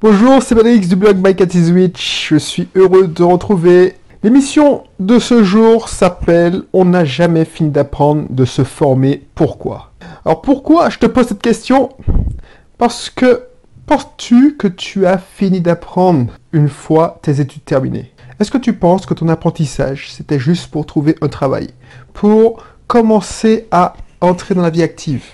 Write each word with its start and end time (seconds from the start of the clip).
Bonjour, 0.00 0.40
c'est 0.44 0.54
Manix 0.54 0.86
du 0.86 0.94
blog 0.94 1.16
My 1.16 1.34
Cat 1.34 1.48
Je 1.50 2.36
suis 2.36 2.68
heureux 2.76 3.08
de 3.08 3.24
retrouver. 3.24 3.96
L'émission 4.22 4.84
de 5.00 5.18
ce 5.18 5.42
jour 5.42 5.88
s'appelle 5.88 6.62
On 6.72 6.84
n'a 6.84 7.04
jamais 7.04 7.44
fini 7.44 7.70
d'apprendre 7.70 8.26
de 8.30 8.44
se 8.44 8.62
former. 8.62 9.26
Pourquoi? 9.34 9.90
Alors 10.24 10.40
pourquoi 10.40 10.88
je 10.88 11.00
te 11.00 11.06
pose 11.06 11.26
cette 11.26 11.42
question? 11.42 11.88
Parce 12.78 13.10
que 13.10 13.42
penses-tu 13.86 14.56
que 14.56 14.68
tu 14.68 15.04
as 15.04 15.18
fini 15.18 15.60
d'apprendre 15.60 16.32
une 16.52 16.68
fois 16.68 17.18
tes 17.22 17.40
études 17.40 17.64
terminées? 17.64 18.12
Est-ce 18.38 18.52
que 18.52 18.58
tu 18.58 18.74
penses 18.74 19.04
que 19.04 19.14
ton 19.14 19.26
apprentissage 19.26 20.12
c'était 20.12 20.38
juste 20.38 20.70
pour 20.70 20.86
trouver 20.86 21.16
un 21.22 21.28
travail? 21.28 21.70
Pour 22.12 22.62
commencer 22.86 23.66
à 23.72 23.94
entrer 24.20 24.54
dans 24.54 24.62
la 24.62 24.70
vie 24.70 24.84
active? 24.84 25.24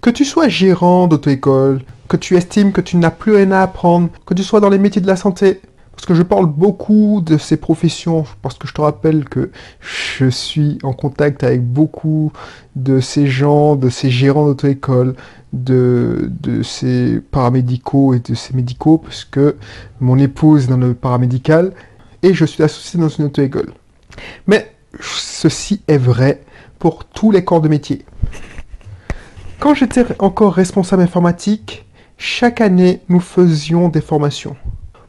Que 0.00 0.10
tu 0.10 0.24
sois 0.24 0.46
gérant 0.46 1.08
d'auto-école, 1.08 1.80
que 2.08 2.16
tu 2.16 2.36
estimes 2.36 2.72
que 2.72 2.80
tu 2.80 2.96
n'as 2.96 3.10
plus 3.10 3.34
rien 3.34 3.50
à 3.52 3.62
apprendre, 3.62 4.08
que 4.26 4.34
tu 4.34 4.42
sois 4.42 4.60
dans 4.60 4.68
les 4.68 4.78
métiers 4.78 5.00
de 5.00 5.06
la 5.06 5.16
santé, 5.16 5.60
parce 5.94 6.06
que 6.06 6.14
je 6.14 6.22
parle 6.22 6.46
beaucoup 6.46 7.22
de 7.24 7.38
ces 7.38 7.56
professions, 7.56 8.24
parce 8.42 8.58
que 8.58 8.66
je 8.66 8.74
te 8.74 8.80
rappelle 8.80 9.28
que 9.28 9.50
je 9.80 10.28
suis 10.28 10.78
en 10.82 10.92
contact 10.92 11.44
avec 11.44 11.64
beaucoup 11.64 12.32
de 12.74 13.00
ces 13.00 13.26
gens, 13.26 13.76
de 13.76 13.88
ces 13.88 14.10
gérants 14.10 14.46
d'auto-école, 14.46 15.14
de, 15.52 16.30
de 16.42 16.62
ces 16.62 17.20
paramédicaux 17.20 18.12
et 18.12 18.18
de 18.18 18.34
ces 18.34 18.54
médicaux, 18.54 18.98
parce 18.98 19.24
que 19.24 19.56
mon 20.00 20.18
épouse 20.18 20.64
est 20.64 20.68
dans 20.68 20.76
le 20.76 20.94
paramédical 20.94 21.72
et 22.22 22.34
je 22.34 22.44
suis 22.44 22.62
associé 22.62 22.98
dans 22.98 23.08
une 23.08 23.26
auto-école. 23.26 23.72
Mais 24.46 24.72
ceci 25.00 25.80
est 25.86 25.98
vrai 25.98 26.42
pour 26.78 27.04
tous 27.04 27.30
les 27.30 27.44
corps 27.44 27.60
de 27.60 27.68
métier. 27.68 28.04
Quand 29.60 29.74
j'étais 29.74 30.04
encore 30.18 30.54
responsable 30.54 31.02
informatique, 31.02 31.86
chaque 32.16 32.60
année, 32.60 33.00
nous 33.08 33.20
faisions 33.20 33.88
des 33.88 34.00
formations. 34.00 34.56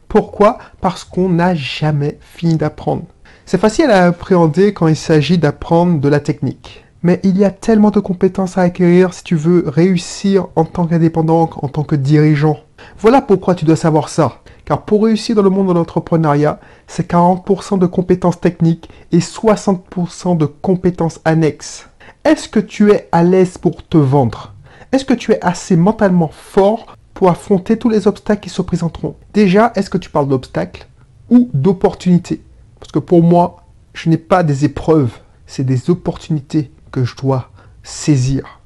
Pourquoi? 0.07 0.57
Parce 0.81 1.03
qu'on 1.03 1.29
n'a 1.29 1.55
jamais 1.55 2.17
fini 2.19 2.55
d'apprendre. 2.55 3.03
C'est 3.45 3.59
facile 3.59 3.91
à 3.91 4.05
appréhender 4.05 4.73
quand 4.73 4.87
il 4.87 4.95
s'agit 4.95 5.37
d'apprendre 5.37 5.99
de 5.99 6.09
la 6.09 6.19
technique. 6.19 6.83
Mais 7.03 7.19
il 7.23 7.37
y 7.37 7.45
a 7.45 7.51
tellement 7.51 7.91
de 7.91 7.99
compétences 7.99 8.57
à 8.57 8.61
acquérir 8.61 9.13
si 9.13 9.23
tu 9.23 9.35
veux 9.35 9.63
réussir 9.67 10.47
en 10.55 10.65
tant 10.65 10.87
qu'indépendant, 10.87 11.49
en 11.61 11.67
tant 11.67 11.83
que 11.83 11.95
dirigeant. 11.95 12.57
Voilà 12.97 13.21
pourquoi 13.21 13.53
tu 13.53 13.65
dois 13.65 13.75
savoir 13.75 14.09
ça. 14.09 14.41
Car 14.65 14.81
pour 14.83 15.03
réussir 15.03 15.35
dans 15.35 15.43
le 15.43 15.51
monde 15.51 15.67
de 15.67 15.73
l'entrepreneuriat, 15.73 16.59
c'est 16.87 17.07
40% 17.07 17.77
de 17.77 17.85
compétences 17.85 18.41
techniques 18.41 18.89
et 19.11 19.19
60% 19.19 20.37
de 20.37 20.47
compétences 20.47 21.19
annexes. 21.23 21.87
Est-ce 22.23 22.49
que 22.49 22.59
tu 22.59 22.91
es 22.91 23.07
à 23.11 23.21
l'aise 23.21 23.59
pour 23.59 23.87
te 23.87 23.97
vendre? 23.97 24.55
Est-ce 24.91 25.05
que 25.05 25.13
tu 25.13 25.33
es 25.33 25.45
assez 25.45 25.75
mentalement 25.75 26.31
fort 26.33 26.95
pour 27.15 27.29
affronter 27.29 27.77
tous 27.77 27.89
les 27.89 28.07
obstacles 28.07 28.43
qui 28.43 28.49
se 28.49 28.61
présenteront. 28.61 29.15
Déjà, 29.33 29.71
est-ce 29.75 29.89
que 29.89 29.97
tu 29.97 30.11
parles 30.11 30.27
d'obstacles 30.27 30.85
ou 31.31 31.49
d'opportunités? 31.53 32.41
Parce 32.79 32.91
que 32.91 32.99
pour 32.99 33.23
moi, 33.23 33.63
je 33.93 34.09
n'ai 34.09 34.17
pas 34.17 34.43
des 34.43 34.65
épreuves, 34.65 35.17
c'est 35.47 35.63
des 35.63 35.89
opportunités 35.89 36.71
que 36.91 37.05
je 37.05 37.15
dois 37.15 37.49
saisir. 37.81 38.59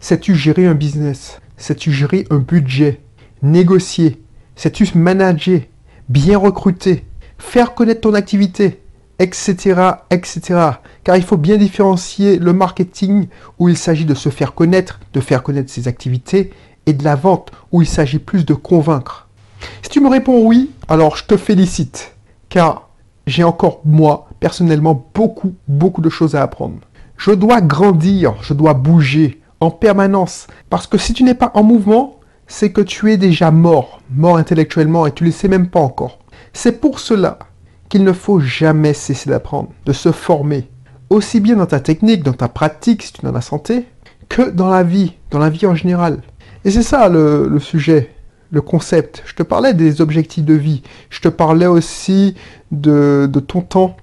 Sais-tu 0.00 0.36
gérer 0.36 0.66
un 0.66 0.74
business? 0.74 1.40
Sais-tu 1.56 1.90
gérer 1.92 2.26
un 2.30 2.38
budget? 2.38 3.00
Négocier? 3.42 4.22
Sais-tu 4.54 4.86
manager? 4.96 5.62
Bien 6.10 6.36
recruter? 6.36 7.06
Faire 7.38 7.74
connaître 7.74 8.02
ton 8.02 8.12
activité? 8.12 8.82
Etc., 9.18 9.80
etc. 10.10 10.40
Car 11.04 11.16
il 11.16 11.22
faut 11.22 11.38
bien 11.38 11.56
différencier 11.56 12.38
le 12.38 12.52
marketing 12.52 13.28
où 13.58 13.70
il 13.70 13.78
s'agit 13.78 14.04
de 14.04 14.14
se 14.14 14.28
faire 14.28 14.54
connaître, 14.54 15.00
de 15.14 15.20
faire 15.20 15.42
connaître 15.42 15.70
ses 15.70 15.88
activités, 15.88 16.50
et 16.86 16.92
de 16.92 17.04
la 17.04 17.16
vente 17.16 17.50
où 17.72 17.82
il 17.82 17.88
s'agit 17.88 18.18
plus 18.18 18.44
de 18.44 18.54
convaincre. 18.54 19.28
Si 19.82 19.90
tu 19.90 20.00
me 20.00 20.08
réponds 20.08 20.46
oui, 20.46 20.70
alors 20.88 21.16
je 21.16 21.24
te 21.24 21.36
félicite, 21.36 22.14
car 22.48 22.88
j'ai 23.26 23.44
encore, 23.44 23.80
moi, 23.84 24.28
personnellement, 24.40 25.08
beaucoup, 25.14 25.54
beaucoup 25.66 26.02
de 26.02 26.10
choses 26.10 26.34
à 26.34 26.42
apprendre. 26.42 26.80
Je 27.16 27.30
dois 27.30 27.60
grandir, 27.60 28.34
je 28.42 28.54
dois 28.54 28.74
bouger 28.74 29.40
en 29.60 29.70
permanence, 29.70 30.46
parce 30.68 30.86
que 30.86 30.98
si 30.98 31.14
tu 31.14 31.22
n'es 31.22 31.34
pas 31.34 31.52
en 31.54 31.62
mouvement, 31.62 32.20
c'est 32.46 32.72
que 32.72 32.82
tu 32.82 33.10
es 33.10 33.16
déjà 33.16 33.50
mort, 33.50 34.00
mort 34.10 34.36
intellectuellement, 34.36 35.06
et 35.06 35.12
tu 35.12 35.24
ne 35.24 35.28
le 35.28 35.32
sais 35.32 35.48
même 35.48 35.68
pas 35.68 35.80
encore. 35.80 36.18
C'est 36.52 36.80
pour 36.80 37.00
cela 37.00 37.38
qu'il 37.88 38.04
ne 38.04 38.12
faut 38.12 38.40
jamais 38.40 38.92
cesser 38.92 39.30
d'apprendre, 39.30 39.70
de 39.86 39.92
se 39.92 40.12
former, 40.12 40.68
aussi 41.08 41.40
bien 41.40 41.56
dans 41.56 41.66
ta 41.66 41.80
technique, 41.80 42.22
dans 42.22 42.32
ta 42.32 42.48
pratique 42.48 43.02
si 43.02 43.12
tu 43.12 43.20
es 43.20 43.26
dans 43.26 43.32
la 43.32 43.40
santé, 43.40 43.86
que 44.28 44.50
dans 44.50 44.68
la 44.68 44.82
vie, 44.82 45.14
dans 45.30 45.38
la 45.38 45.50
vie 45.50 45.66
en 45.66 45.74
général. 45.74 46.20
Et 46.64 46.70
c'est 46.70 46.82
ça 46.82 47.08
le, 47.08 47.58
sujet, 47.58 48.10
le 48.50 48.60
concept. 48.60 49.22
Je 49.26 49.34
te 49.34 49.42
parlais 49.42 49.74
des 49.74 50.00
objectifs 50.00 50.44
de 50.44 50.54
vie, 50.54 50.82
je 51.10 51.20
te 51.20 51.28
parlais 51.28 51.66
aussi 51.66 52.34
de, 52.70 53.28
ton 53.46 53.60
temps, 53.60 53.96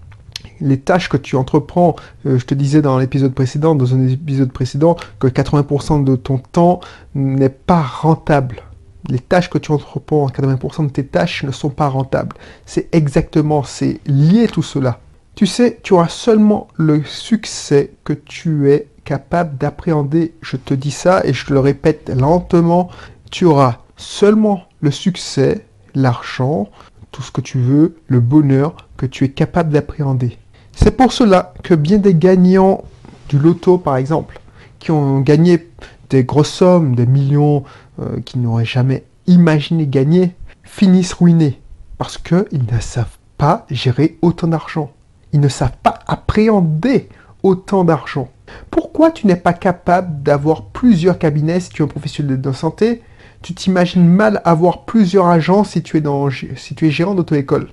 les 0.60 0.80
tâches 0.80 1.10
que 1.10 1.18
tu 1.18 1.36
entreprends. 1.36 1.96
Euh, 2.26 2.38
je 2.38 2.46
te 2.46 2.54
disais 2.54 2.82
dans 2.82 3.00
l'épisode 3.00 3.34
précédent, 3.34 3.74
dans 3.74 3.96
un 3.96 4.08
épisode 4.08 4.52
précédent, 4.52 4.96
que 5.20 5.28
80% 5.28 6.04
de 6.04 6.16
ton 6.16 6.38
temps 6.38 6.82
n'est 7.16 7.50
pas 7.50 7.82
rentable 7.82 8.62
les 9.10 9.20
tâches 9.20 9.50
que 9.50 9.58
tu 9.58 9.72
entreprends, 9.72 10.28
80% 10.28 10.88
de 10.88 10.92
tes 10.92 11.06
tâches 11.06 11.44
ne 11.44 11.52
sont 11.52 11.70
pas 11.70 11.88
rentables. 11.88 12.36
C'est 12.66 12.94
exactement, 12.94 13.64
c'est 13.64 14.00
lié 14.06 14.48
tout 14.48 14.64
cela. 14.64 15.00
Tu 15.36 15.48
sais, 15.48 15.80
tu 15.82 15.94
auras 15.94 16.10
seulement 16.10 16.68
le 16.76 17.04
succès 17.04 17.92
que 18.04 18.14
tu 18.14 18.70
es 18.70 18.88
capable 19.12 19.58
d'appréhender. 19.58 20.34
Je 20.42 20.56
te 20.56 20.74
dis 20.74 20.90
ça 20.90 21.20
et 21.26 21.34
je 21.34 21.46
te 21.46 21.52
le 21.52 21.60
répète 21.60 22.10
lentement. 22.16 22.90
Tu 23.30 23.44
auras 23.44 23.80
seulement 23.98 24.64
le 24.80 24.90
succès, 24.90 25.66
l'argent, 25.96 26.70
tout 27.12 27.22
ce 27.22 27.30
que 27.30 27.42
tu 27.42 27.60
veux, 27.60 27.98
le 28.08 28.22
bonheur 28.22 28.88
que 28.96 29.06
tu 29.06 29.26
es 29.26 29.30
capable 29.30 29.74
d'appréhender. 29.74 30.38
C'est 30.72 30.96
pour 30.96 31.12
cela 31.12 31.54
que 31.62 31.74
bien 31.74 31.98
des 31.98 32.16
gagnants 32.16 32.86
du 33.28 33.38
loto, 33.38 33.78
par 33.78 33.98
exemple, 33.98 34.40
qui 34.80 34.92
ont 34.92 35.20
gagné 35.20 35.68
des 36.10 36.24
grosses 36.24 36.54
sommes, 36.54 36.96
des 36.96 37.06
millions 37.06 37.66
euh, 38.00 38.22
qu'ils 38.22 38.42
n'auraient 38.42 38.64
jamais 38.64 39.04
imaginé 39.28 39.88
gagner, 39.88 40.36
finissent 40.64 41.16
ruinés 41.16 41.60
parce 41.98 42.18
qu'ils 42.18 42.64
ne 42.72 42.80
savent 42.80 43.18
pas 43.38 43.66
gérer 43.70 44.18
autant 44.22 44.48
d'argent. 44.48 44.90
Ils 45.34 45.42
ne 45.42 45.50
savent 45.50 45.76
pas 45.84 46.00
appréhender 46.08 47.10
autant 47.44 47.84
d'argent. 47.84 48.30
Pourquoi 48.72 49.12
tu 49.12 49.28
n'es 49.28 49.36
pas 49.36 49.54
capable 49.54 50.24
d'avoir 50.24 50.64
plusieurs 50.64 51.20
cabinets 51.20 51.60
si 51.60 51.70
tu 51.70 51.82
es 51.82 51.86
un 51.86 51.88
professionnel 51.88 52.42
de 52.42 52.52
santé? 52.52 53.04
Tu 53.44 53.54
t'imagines 53.54 54.08
mal 54.08 54.42
avoir 54.46 54.86
plusieurs 54.86 55.28
agents 55.28 55.64
si 55.64 55.84
tu 55.84 55.98
es, 55.98 56.02
dans, 56.02 56.30
si 56.30 56.76
gérant 56.90 57.14
d'auto-école? 57.14 57.70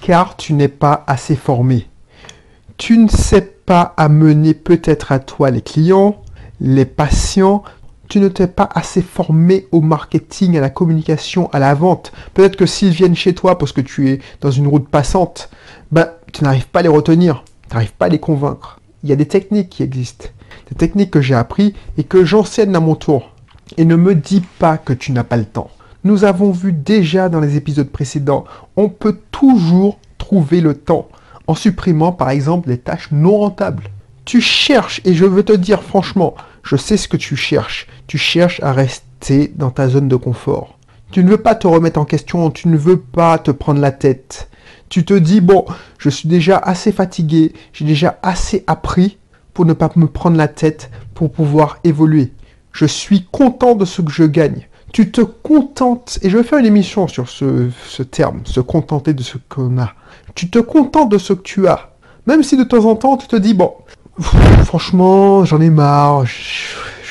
Car 0.00 0.36
tu 0.36 0.52
n'es 0.52 0.68
pas 0.68 1.04
assez 1.06 1.36
formé. 1.36 1.88
Tu 2.76 2.98
ne 2.98 3.08
sais 3.08 3.42
pas 3.42 3.94
amener 3.96 4.54
peut-être 4.54 5.12
à 5.12 5.18
toi 5.18 5.50
les 5.50 5.62
clients, 5.62 6.22
les 6.60 6.84
patients, 6.84 7.62
tu 8.08 8.18
ne 8.18 8.28
t'es 8.28 8.48
pas 8.48 8.68
assez 8.74 9.02
formé 9.02 9.68
au 9.70 9.80
marketing, 9.80 10.56
à 10.56 10.60
la 10.60 10.70
communication, 10.70 11.48
à 11.52 11.60
la 11.60 11.74
vente. 11.74 12.10
Peut-être 12.34 12.56
que 12.56 12.66
s'ils 12.66 12.90
viennent 12.90 13.14
chez 13.14 13.34
toi 13.34 13.56
parce 13.56 13.72
que 13.72 13.80
tu 13.80 14.10
es 14.10 14.20
dans 14.40 14.50
une 14.50 14.66
route 14.66 14.88
passante, 14.88 15.48
ben, 15.92 16.08
tu 16.32 16.42
n'arrives 16.42 16.66
pas 16.66 16.80
à 16.80 16.82
les 16.82 16.88
retenir, 16.88 17.44
tu 17.68 17.74
n'arrives 17.76 17.92
pas 17.92 18.06
à 18.06 18.08
les 18.08 18.18
convaincre. 18.18 18.79
Il 19.02 19.10
y 19.10 19.12
a 19.12 19.16
des 19.16 19.28
techniques 19.28 19.70
qui 19.70 19.82
existent, 19.82 20.28
des 20.68 20.76
techniques 20.76 21.10
que 21.10 21.20
j'ai 21.20 21.34
appris 21.34 21.74
et 21.96 22.04
que 22.04 22.24
j'enseigne 22.24 22.74
à 22.74 22.80
mon 22.80 22.94
tour. 22.94 23.30
Et 23.76 23.84
ne 23.84 23.96
me 23.96 24.14
dis 24.14 24.42
pas 24.58 24.78
que 24.78 24.92
tu 24.92 25.12
n'as 25.12 25.24
pas 25.24 25.36
le 25.36 25.44
temps. 25.44 25.70
Nous 26.04 26.24
avons 26.24 26.50
vu 26.50 26.72
déjà 26.72 27.28
dans 27.28 27.40
les 27.40 27.56
épisodes 27.56 27.90
précédents, 27.90 28.44
on 28.76 28.88
peut 28.88 29.18
toujours 29.30 29.98
trouver 30.18 30.60
le 30.60 30.74
temps 30.74 31.08
en 31.46 31.54
supprimant 31.54 32.12
par 32.12 32.30
exemple 32.30 32.68
les 32.68 32.78
tâches 32.78 33.10
non 33.10 33.38
rentables. 33.38 33.90
Tu 34.24 34.40
cherches, 34.40 35.00
et 35.04 35.14
je 35.14 35.24
veux 35.24 35.42
te 35.42 35.52
dire 35.52 35.82
franchement, 35.82 36.34
je 36.62 36.76
sais 36.76 36.96
ce 36.96 37.08
que 37.08 37.16
tu 37.16 37.36
cherches. 37.36 37.86
Tu 38.06 38.18
cherches 38.18 38.60
à 38.62 38.72
rester 38.72 39.52
dans 39.56 39.70
ta 39.70 39.88
zone 39.88 40.08
de 40.08 40.16
confort. 40.16 40.78
Tu 41.10 41.24
ne 41.24 41.30
veux 41.30 41.38
pas 41.38 41.56
te 41.56 41.66
remettre 41.66 41.98
en 41.98 42.04
question, 42.04 42.50
tu 42.50 42.68
ne 42.68 42.76
veux 42.76 42.98
pas 43.00 43.38
te 43.38 43.50
prendre 43.50 43.80
la 43.80 43.90
tête. 43.90 44.49
Tu 44.90 45.04
te 45.04 45.14
dis, 45.14 45.40
bon, 45.40 45.64
je 45.98 46.10
suis 46.10 46.28
déjà 46.28 46.58
assez 46.58 46.90
fatigué, 46.90 47.52
j'ai 47.72 47.84
déjà 47.84 48.18
assez 48.24 48.64
appris 48.66 49.18
pour 49.54 49.64
ne 49.64 49.72
pas 49.72 49.88
me 49.94 50.08
prendre 50.08 50.36
la 50.36 50.48
tête, 50.48 50.90
pour 51.14 51.30
pouvoir 51.30 51.78
évoluer. 51.84 52.32
Je 52.72 52.86
suis 52.86 53.24
content 53.30 53.76
de 53.76 53.84
ce 53.84 54.02
que 54.02 54.10
je 54.10 54.24
gagne. 54.24 54.66
Tu 54.92 55.12
te 55.12 55.20
contentes, 55.20 56.18
et 56.22 56.28
je 56.28 56.36
vais 56.36 56.42
faire 56.42 56.58
une 56.58 56.66
émission 56.66 57.06
sur 57.06 57.28
ce, 57.28 58.02
terme, 58.02 58.40
se 58.44 58.58
contenter 58.58 59.14
de 59.14 59.22
ce 59.22 59.38
qu'on 59.48 59.78
a. 59.78 59.92
Tu 60.34 60.50
te 60.50 60.58
contentes 60.58 61.12
de 61.12 61.18
ce 61.18 61.34
que 61.34 61.42
tu 61.42 61.68
as. 61.68 61.92
Même 62.26 62.42
si 62.42 62.56
de 62.56 62.64
temps 62.64 62.84
en 62.86 62.96
temps 62.96 63.16
tu 63.16 63.28
te 63.28 63.36
dis, 63.36 63.54
bon, 63.54 63.72
franchement, 64.64 65.44
j'en 65.44 65.60
ai 65.60 65.70
marre, 65.70 66.24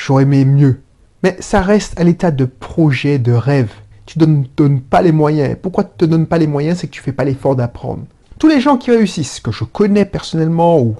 j'aurais 0.04 0.24
aimé 0.24 0.44
mieux. 0.44 0.82
Mais 1.22 1.38
ça 1.40 1.62
reste 1.62 1.98
à 1.98 2.04
l'état 2.04 2.30
de 2.30 2.44
projet, 2.44 3.18
de 3.18 3.32
rêve. 3.32 3.72
Tu 4.10 4.18
ne 4.18 4.24
donnes, 4.24 4.44
donnes, 4.56 4.80
pas 4.80 5.02
les 5.02 5.12
moyens. 5.12 5.56
Pourquoi 5.62 5.84
tu 5.84 5.90
ne 5.92 5.96
te 5.98 6.04
donnes 6.04 6.26
pas 6.26 6.38
les 6.38 6.48
moyens 6.48 6.78
C'est 6.78 6.88
que 6.88 6.92
tu 6.92 7.00
fais 7.00 7.12
pas 7.12 7.22
l'effort 7.22 7.54
d'apprendre. 7.54 8.02
Tous 8.40 8.48
les 8.48 8.60
gens 8.60 8.76
qui 8.76 8.90
réussissent, 8.90 9.38
que 9.38 9.52
je 9.52 9.62
connais 9.62 10.04
personnellement 10.04 10.80
ou 10.80 10.96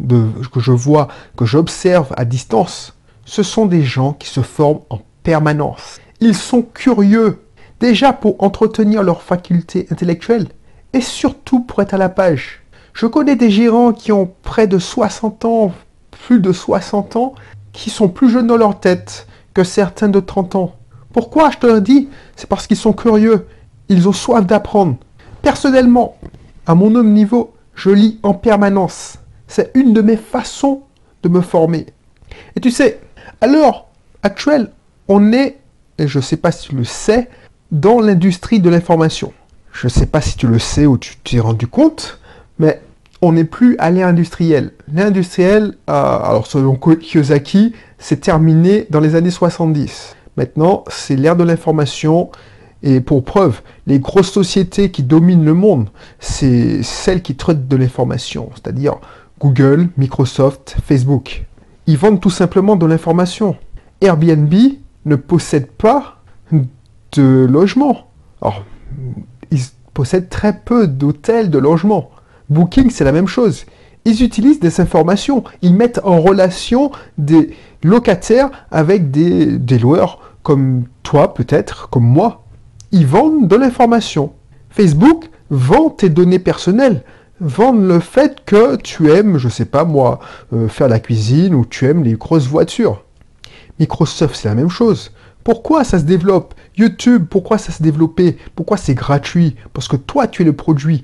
que 0.00 0.60
je 0.60 0.72
vois, 0.72 1.08
que 1.36 1.44
j'observe 1.44 2.14
à 2.16 2.24
distance, 2.24 2.96
ce 3.26 3.42
sont 3.42 3.66
des 3.66 3.82
gens 3.82 4.14
qui 4.14 4.30
se 4.30 4.40
forment 4.40 4.80
en 4.88 5.00
permanence. 5.22 6.00
Ils 6.20 6.34
sont 6.34 6.62
curieux. 6.62 7.42
Déjà 7.80 8.14
pour 8.14 8.42
entretenir 8.42 9.02
leurs 9.02 9.20
facultés 9.20 9.86
intellectuelles 9.90 10.48
et 10.94 11.02
surtout 11.02 11.60
pour 11.60 11.82
être 11.82 11.92
à 11.92 11.98
la 11.98 12.08
page. 12.08 12.62
Je 12.94 13.04
connais 13.04 13.36
des 13.36 13.50
gérants 13.50 13.92
qui 13.92 14.10
ont 14.10 14.32
près 14.42 14.66
de 14.66 14.78
60 14.78 15.44
ans, 15.44 15.72
plus 16.12 16.40
de 16.40 16.52
60 16.52 17.16
ans, 17.16 17.34
qui 17.74 17.90
sont 17.90 18.08
plus 18.08 18.30
jeunes 18.30 18.46
dans 18.46 18.56
leur 18.56 18.80
tête 18.80 19.26
que 19.52 19.64
certains 19.64 20.08
de 20.08 20.20
30 20.20 20.54
ans. 20.54 20.74
Pourquoi 21.14 21.52
je 21.52 21.58
te 21.58 21.66
le 21.66 21.80
dis? 21.80 22.08
C'est 22.34 22.48
parce 22.48 22.66
qu'ils 22.66 22.76
sont 22.76 22.92
curieux. 22.92 23.46
Ils 23.88 24.08
ont 24.08 24.12
soif 24.12 24.44
d'apprendre. 24.44 24.96
Personnellement, 25.42 26.16
à 26.66 26.74
mon 26.74 26.92
homme 26.96 27.12
niveau, 27.12 27.54
je 27.76 27.90
lis 27.90 28.18
en 28.24 28.34
permanence. 28.34 29.18
C'est 29.46 29.70
une 29.74 29.94
de 29.94 30.02
mes 30.02 30.16
façons 30.16 30.82
de 31.22 31.28
me 31.28 31.40
former. 31.40 31.86
Et 32.56 32.60
tu 32.60 32.72
sais, 32.72 32.98
à 33.40 33.46
l'heure 33.46 33.86
actuelle, 34.24 34.72
on 35.06 35.32
est, 35.32 35.58
et 35.98 36.08
je 36.08 36.18
ne 36.18 36.22
sais 36.22 36.36
pas 36.36 36.50
si 36.50 36.70
tu 36.70 36.74
le 36.74 36.82
sais, 36.84 37.30
dans 37.70 38.00
l'industrie 38.00 38.58
de 38.58 38.68
l'information. 38.68 39.32
Je 39.70 39.86
ne 39.86 39.90
sais 39.90 40.06
pas 40.06 40.20
si 40.20 40.36
tu 40.36 40.48
le 40.48 40.58
sais 40.58 40.86
ou 40.86 40.98
tu 40.98 41.16
t'es 41.18 41.38
rendu 41.38 41.68
compte, 41.68 42.18
mais 42.58 42.80
on 43.22 43.32
n'est 43.32 43.44
plus 43.44 43.76
à 43.78 43.92
l'ère 43.92 44.08
industrielle. 44.08 44.72
L'industriel, 44.92 45.76
euh, 45.88 45.92
alors 45.92 46.48
selon 46.48 46.74
Kiyosaki, 46.74 47.72
c'est 47.98 48.20
terminé 48.20 48.88
dans 48.90 49.00
les 49.00 49.14
années 49.14 49.30
70. 49.30 50.13
Maintenant, 50.36 50.84
c'est 50.88 51.16
l'ère 51.16 51.36
de 51.36 51.44
l'information. 51.44 52.30
Et 52.82 53.00
pour 53.00 53.24
preuve, 53.24 53.62
les 53.86 53.98
grosses 53.98 54.30
sociétés 54.30 54.90
qui 54.90 55.02
dominent 55.02 55.44
le 55.44 55.54
monde, 55.54 55.88
c'est 56.18 56.82
celles 56.82 57.22
qui 57.22 57.34
traitent 57.34 57.66
de 57.66 57.76
l'information, 57.76 58.50
c'est-à-dire 58.54 58.96
Google, 59.40 59.88
Microsoft, 59.96 60.76
Facebook. 60.84 61.46
Ils 61.86 61.96
vendent 61.96 62.20
tout 62.20 62.30
simplement 62.30 62.76
de 62.76 62.84
l'information. 62.84 63.56
Airbnb 64.00 64.52
ne 65.06 65.16
possède 65.16 65.68
pas 65.68 66.18
de 67.12 67.46
logement. 67.50 68.10
Alors, 68.42 68.64
ils 69.50 69.60
possèdent 69.94 70.28
très 70.28 70.60
peu 70.60 70.86
d'hôtels, 70.86 71.50
de 71.50 71.58
logements. 71.58 72.10
Booking, 72.50 72.90
c'est 72.90 73.04
la 73.04 73.12
même 73.12 73.28
chose. 73.28 73.64
Ils 74.04 74.22
utilisent 74.22 74.60
des 74.60 74.80
informations. 74.80 75.44
Ils 75.62 75.74
mettent 75.74 76.00
en 76.04 76.20
relation 76.20 76.92
des 77.18 77.56
locataires 77.82 78.50
avec 78.70 79.10
des, 79.10 79.78
loueurs 79.78 80.20
comme 80.42 80.84
toi 81.02 81.34
peut-être, 81.34 81.88
comme 81.88 82.04
moi. 82.04 82.44
Ils 82.92 83.06
vendent 83.06 83.48
de 83.48 83.56
l'information. 83.56 84.32
Facebook 84.70 85.30
vend 85.50 85.90
tes 85.90 86.10
données 86.10 86.38
personnelles. 86.38 87.02
Vendent 87.40 87.86
le 87.86 88.00
fait 88.00 88.44
que 88.44 88.76
tu 88.76 89.10
aimes, 89.10 89.38
je 89.38 89.48
sais 89.48 89.64
pas 89.64 89.84
moi, 89.84 90.20
euh, 90.52 90.68
faire 90.68 90.88
la 90.88 91.00
cuisine 91.00 91.54
ou 91.54 91.64
tu 91.64 91.86
aimes 91.86 92.04
les 92.04 92.14
grosses 92.14 92.46
voitures. 92.46 93.04
Microsoft, 93.80 94.36
c'est 94.36 94.48
la 94.48 94.54
même 94.54 94.68
chose. 94.68 95.10
Pourquoi 95.42 95.84
ça 95.84 95.98
se 95.98 96.04
développe? 96.04 96.54
YouTube, 96.76 97.26
pourquoi 97.28 97.58
ça 97.58 97.72
se 97.72 97.82
développé 97.82 98.38
Pourquoi 98.54 98.76
c'est 98.76 98.94
gratuit? 98.94 99.56
Parce 99.72 99.88
que 99.88 99.96
toi, 99.96 100.26
tu 100.26 100.42
es 100.42 100.44
le 100.44 100.54
produit 100.54 101.02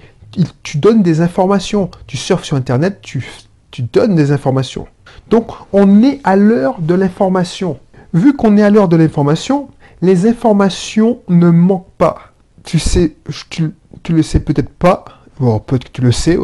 tu 0.62 0.78
donnes 0.78 1.02
des 1.02 1.20
informations. 1.20 1.90
Tu 2.06 2.16
surfes 2.16 2.44
sur 2.44 2.56
Internet, 2.56 3.00
tu, 3.02 3.24
donnes 3.92 4.14
des 4.14 4.32
informations. 4.32 4.86
Donc, 5.30 5.48
on 5.72 6.02
est 6.02 6.20
à 6.24 6.36
l'heure 6.36 6.80
de 6.80 6.94
l'information. 6.94 7.78
Vu 8.12 8.34
qu'on 8.34 8.56
est 8.56 8.62
à 8.62 8.70
l'heure 8.70 8.88
de 8.88 8.96
l'information, 8.96 9.68
les 10.02 10.26
informations 10.26 11.20
ne 11.28 11.50
manquent 11.50 11.92
pas. 11.96 12.32
Tu 12.64 12.78
sais, 12.78 13.16
tu, 13.48 13.72
tu 14.02 14.12
le 14.12 14.22
sais 14.22 14.40
peut-être 14.40 14.70
pas, 14.70 15.04
bon, 15.38 15.58
peut-être 15.60 15.84
que 15.84 15.92
tu 15.92 16.02
le 16.02 16.12
sais, 16.12 16.38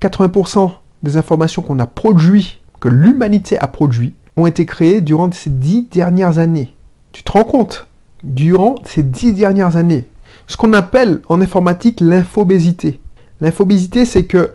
80% 0.00 0.70
des 1.02 1.16
informations 1.16 1.62
qu'on 1.62 1.78
a 1.78 1.86
produites, 1.86 2.58
que 2.80 2.88
l'humanité 2.88 3.58
a 3.58 3.66
produit, 3.66 4.14
ont 4.36 4.46
été 4.46 4.66
créées 4.66 5.00
durant 5.00 5.30
ces 5.32 5.50
dix 5.50 5.88
dernières 5.90 6.38
années. 6.38 6.74
Tu 7.12 7.22
te 7.22 7.32
rends 7.32 7.44
compte? 7.44 7.86
Durant 8.22 8.76
ces 8.84 9.02
dix 9.02 9.32
dernières 9.32 9.76
années. 9.76 10.04
Ce 10.46 10.56
qu'on 10.56 10.72
appelle 10.72 11.22
en 11.28 11.40
informatique 11.40 12.00
l'infobésité. 12.00 13.00
L'infobésité, 13.40 14.04
c'est 14.04 14.24
que 14.24 14.52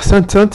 certaines, 0.00 0.48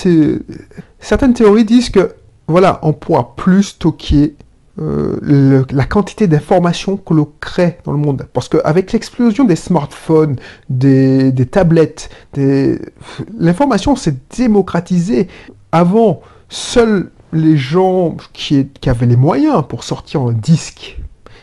théories 1.33 1.65
disent 1.65 1.89
que 1.89 2.15
voilà, 2.47 2.79
on 2.81 2.91
pourra 2.93 3.35
plus 3.35 3.63
stocker 3.63 4.35
euh, 4.81 5.63
la 5.71 5.85
quantité 5.85 6.27
d'informations 6.27 6.97
que 6.97 7.13
l'on 7.13 7.29
crée 7.39 7.77
dans 7.85 7.93
le 7.93 7.97
monde. 7.97 8.27
Parce 8.33 8.49
qu'avec 8.49 8.91
l'explosion 8.91 9.45
des 9.45 9.55
smartphones, 9.55 10.35
des, 10.69 11.31
tablettes, 11.49 12.09
l'information 13.37 13.95
s'est 13.95 14.17
démocratisée. 14.35 15.29
Avant, 15.71 16.21
seuls 16.49 17.11
les 17.31 17.57
gens 17.57 18.17
qui, 18.33 18.67
qui 18.67 18.89
avaient 18.89 19.05
les 19.05 19.15
moyens 19.15 19.63
pour 19.67 19.83
sortir 19.83 20.21
un 20.21 20.33
disque, 20.33 20.99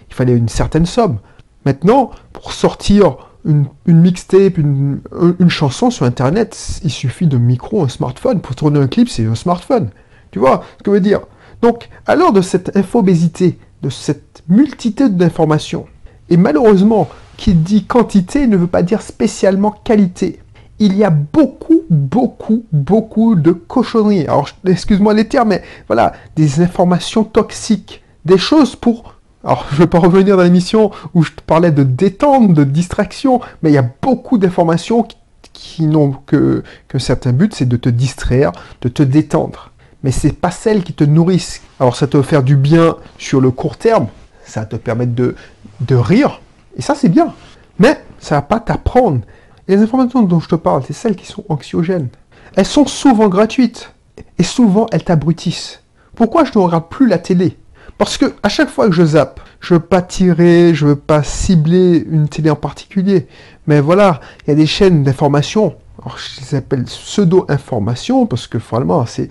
il 0.08 0.14
fallait 0.14 0.36
une 0.36 0.48
certaine 0.48 0.86
somme. 0.86 1.18
Maintenant, 1.64 2.10
pour 2.32 2.52
sortir 2.52 3.29
une, 3.44 3.66
mixtape, 3.86 4.58
une, 4.58 5.00
chanson 5.48 5.90
sur 5.90 6.06
Internet, 6.06 6.80
il 6.84 6.90
suffit 6.90 7.26
d'un 7.26 7.38
micro, 7.38 7.82
un 7.82 7.88
smartphone. 7.88 8.40
Pour 8.40 8.54
tourner 8.54 8.80
un 8.80 8.86
clip, 8.86 9.08
c'est 9.08 9.26
un 9.26 9.34
smartphone. 9.34 9.90
Tu 10.30 10.38
vois 10.38 10.64
ce 10.78 10.82
que 10.82 10.90
je 10.90 10.94
veux 10.94 11.00
dire? 11.00 11.20
Donc, 11.62 11.88
à 12.06 12.16
l'heure 12.16 12.32
de 12.32 12.40
cette 12.42 12.76
infobésité, 12.76 13.58
de 13.82 13.90
cette 13.90 14.42
multitude 14.48 15.16
d'informations, 15.16 15.86
et 16.28 16.36
malheureusement, 16.36 17.08
qui 17.36 17.54
dit 17.54 17.84
quantité 17.84 18.46
ne 18.46 18.56
veut 18.56 18.66
pas 18.66 18.82
dire 18.82 19.02
spécialement 19.02 19.70
qualité. 19.70 20.40
Il 20.78 20.96
y 20.96 21.04
a 21.04 21.10
beaucoup, 21.10 21.82
beaucoup, 21.90 22.64
beaucoup 22.72 23.34
de 23.34 23.52
cochonneries. 23.52 24.26
Alors, 24.26 24.48
excuse-moi 24.66 25.12
les 25.14 25.28
termes, 25.28 25.48
mais 25.48 25.62
voilà, 25.86 26.12
des 26.36 26.60
informations 26.60 27.24
toxiques, 27.24 28.02
des 28.24 28.38
choses 28.38 28.76
pour 28.76 29.19
alors, 29.42 29.64
je 29.70 29.76
ne 29.76 29.80
vais 29.80 29.86
pas 29.86 29.98
revenir 29.98 30.36
dans 30.36 30.42
l'émission 30.42 30.90
où 31.14 31.22
je 31.22 31.32
te 31.32 31.40
parlais 31.40 31.70
de 31.70 31.82
détente, 31.82 32.52
de 32.52 32.64
distraction, 32.64 33.40
mais 33.62 33.70
il 33.70 33.74
y 33.74 33.78
a 33.78 33.90
beaucoup 34.02 34.36
d'informations 34.36 35.06
qui, 35.52 35.86
n'ont 35.86 36.12
que, 36.26 36.62
que 36.88 36.98
certain 36.98 37.32
but, 37.32 37.54
c'est 37.54 37.66
de 37.66 37.76
te 37.76 37.88
distraire, 37.88 38.52
de 38.82 38.88
te 38.88 39.02
détendre. 39.02 39.70
Mais 40.02 40.10
c'est 40.10 40.32
pas 40.32 40.50
celles 40.50 40.82
qui 40.82 40.92
te 40.92 41.04
nourrissent. 41.04 41.62
Alors, 41.78 41.96
ça 41.96 42.06
te 42.06 42.20
faire 42.20 42.42
du 42.42 42.56
bien 42.56 42.96
sur 43.16 43.40
le 43.40 43.50
court 43.50 43.78
terme, 43.78 44.08
ça 44.44 44.60
va 44.60 44.66
te 44.66 44.76
permettre 44.76 45.14
de, 45.14 45.34
de 45.80 45.94
rire, 45.94 46.40
et 46.76 46.82
ça, 46.82 46.94
c'est 46.94 47.08
bien. 47.08 47.34
Mais 47.78 47.98
ça 48.18 48.36
va 48.36 48.42
pas 48.42 48.60
t'apprendre. 48.60 49.20
les 49.68 49.78
informations 49.78 50.22
dont 50.22 50.40
je 50.40 50.48
te 50.48 50.54
parle, 50.54 50.82
c'est 50.86 50.92
celles 50.92 51.16
qui 51.16 51.26
sont 51.26 51.44
anxiogènes. 51.48 52.08
Elles 52.56 52.66
sont 52.66 52.86
souvent 52.86 53.28
gratuites, 53.28 53.94
et 54.38 54.42
souvent 54.42 54.86
elles 54.92 55.04
t'abrutissent. 55.04 55.82
Pourquoi 56.14 56.44
je 56.44 56.50
ne 56.54 56.62
regarde 56.62 56.88
plus 56.90 57.06
la 57.06 57.18
télé? 57.18 57.56
Parce 58.00 58.16
que 58.16 58.32
à 58.42 58.48
chaque 58.48 58.70
fois 58.70 58.88
que 58.88 58.94
je 58.94 59.04
zappe, 59.04 59.40
je 59.60 59.74
veux 59.74 59.80
pas 59.80 60.00
tirer, 60.00 60.74
je 60.74 60.86
veux 60.86 60.96
pas 60.96 61.22
cibler 61.22 62.02
une 62.10 62.30
télé 62.30 62.48
en 62.48 62.56
particulier. 62.56 63.26
Mais 63.66 63.82
voilà, 63.82 64.20
il 64.42 64.48
y 64.48 64.52
a 64.52 64.54
des 64.54 64.64
chaînes 64.64 65.04
d'information. 65.04 65.76
Alors, 66.00 66.16
je 66.16 66.40
les 66.40 66.54
appelle 66.54 66.84
pseudo-information 66.84 68.24
parce 68.24 68.46
que 68.46 68.56
vraiment, 68.56 69.04
c'est, 69.04 69.28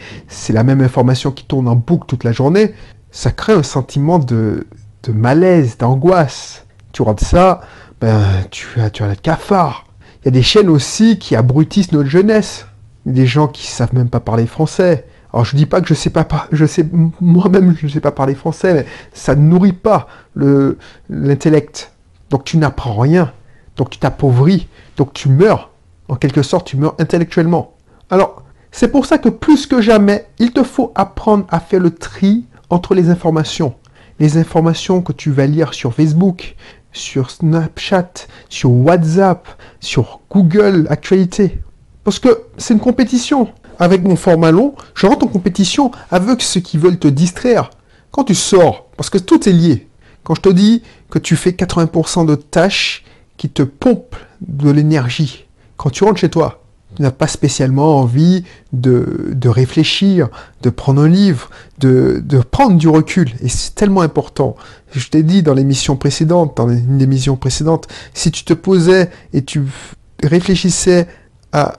la 0.49 0.63
même 0.63 0.81
information 0.81 1.31
qui 1.31 1.45
tourne 1.45 1.67
en 1.67 1.75
boucle 1.75 2.05
toute 2.05 2.23
la 2.23 2.31
journée. 2.31 2.75
Ça 3.09 3.31
crée 3.31 3.53
un 3.53 3.63
sentiment 3.63 4.19
de, 4.19 4.67
malaise, 5.11 5.79
d'angoisse. 5.79 6.67
Tu 6.91 7.01
regardes 7.01 7.21
ça, 7.21 7.61
ben, 7.99 8.21
tu 8.51 8.79
as, 8.79 8.91
tu 8.91 9.01
as 9.01 9.07
le 9.07 9.15
cafard. 9.15 9.88
Il 10.21 10.25
y 10.25 10.27
a 10.27 10.31
des 10.31 10.43
chaînes 10.43 10.69
aussi 10.69 11.17
qui 11.17 11.35
abrutissent 11.35 11.91
notre 11.91 12.07
jeunesse. 12.07 12.67
Des 13.07 13.25
gens 13.25 13.47
qui 13.47 13.65
savent 13.65 13.95
même 13.95 14.09
pas 14.09 14.19
parler 14.19 14.45
français. 14.45 15.07
Alors 15.33 15.45
je 15.45 15.55
dis 15.55 15.65
pas 15.65 15.81
que 15.81 15.88
je 15.88 15.93
sais 15.93 16.09
pas, 16.09 16.27
je 16.51 16.65
sais 16.65 16.86
moi-même 17.21 17.75
je 17.77 17.86
ne 17.86 17.91
sais 17.91 18.00
pas 18.00 18.12
parler 18.12 18.36
français, 18.36 18.74
mais 18.74 18.86
ça 19.13 19.36
ne 19.36 19.41
nourrit 19.41 19.74
pas 19.74 20.07
l'intellect. 21.09 21.91
Donc 22.29 22.43
tu 22.43 22.57
n'apprends 22.57 22.98
rien, 22.98 23.31
donc 23.75 23.91
tu 23.91 24.00
t'appauvris, 24.00 24.67
donc 24.98 25.13
tu 25.13 25.29
meurs. 25.29 25.69
En 26.07 26.15
quelque 26.15 26.41
sorte, 26.41 26.67
tu 26.67 26.77
meurs 26.77 26.95
intellectuellement. 27.00 27.75
Alors 28.09 28.43
c'est 28.71 28.88
pour 28.88 29.05
ça 29.05 29.17
que 29.17 29.29
plus 29.29 29.67
que 29.67 29.81
jamais, 29.81 30.27
il 30.39 30.51
te 30.51 30.63
faut 30.63 30.91
apprendre 30.95 31.45
à 31.50 31.59
faire 31.59 31.79
le 31.79 31.91
tri 31.91 32.45
entre 32.69 32.95
les 32.95 33.09
informations. 33.09 33.75
Les 34.19 34.38
informations 34.38 35.01
que 35.01 35.13
tu 35.13 35.31
vas 35.31 35.45
lire 35.45 35.74
sur 35.74 35.93
Facebook, 35.93 36.55
sur 36.91 37.29
Snapchat, 37.29 38.12
sur 38.50 38.71
WhatsApp, 38.71 39.48
sur 39.79 40.19
Google 40.29 40.88
Actualité. 40.89 41.59
Parce 42.03 42.19
que 42.19 42.41
c'est 42.57 42.74
une 42.74 42.79
compétition 42.79 43.50
avec 43.79 44.03
mon 44.03 44.15
format 44.15 44.51
long, 44.51 44.75
je 44.93 45.07
rentre 45.07 45.25
en 45.25 45.29
compétition 45.29 45.91
avec 46.12 46.41
ceux 46.41 46.59
qui 46.59 46.77
veulent 46.77 47.00
te 47.00 47.07
distraire. 47.07 47.71
Quand 48.12 48.25
tu 48.25 48.36
sors, 48.36 48.88
parce 48.98 49.09
que 49.09 49.17
tout 49.17 49.48
est 49.48 49.53
lié, 49.53 49.88
quand 50.24 50.36
je 50.36 50.41
te 50.41 50.50
dis 50.50 50.83
que 51.09 51.17
tu 51.17 51.36
fais 51.36 51.51
80% 51.51 52.25
de 52.25 52.36
tâches 52.36 53.03
qui 53.38 53.50
te 53.50 53.63
pompent 53.63 54.17
de 54.41 54.69
l'énergie, 54.69 55.45
quand 55.77 55.89
tu 55.89 56.03
rentres 56.03 56.19
chez 56.19 56.29
toi, 56.29 56.62
tu 56.95 57.03
n'as 57.03 57.12
pas 57.12 57.27
spécialement 57.27 58.00
envie 58.00 58.43
de, 58.74 59.48
réfléchir, 59.48 60.27
de 60.62 60.69
prendre 60.69 61.01
un 61.03 61.07
livre, 61.07 61.50
de, 61.77 62.21
de 62.24 62.39
prendre 62.39 62.77
du 62.77 62.88
recul. 62.88 63.31
Et 63.41 63.48
c'est 63.48 63.75
tellement 63.75 64.01
important. 64.01 64.55
Je 64.91 65.07
t'ai 65.07 65.24
dit 65.24 65.43
dans 65.43 65.53
l'émission 65.53 65.95
précédente, 65.95 66.57
dans 66.57 66.67
une 66.67 67.01
émission 67.01 67.38
précédente, 67.38 67.88
si 68.13 68.31
tu 68.31 68.43
te 68.43 68.53
posais 68.53 69.09
et 69.33 69.43
tu 69.43 69.63
réfléchissais 70.24 71.07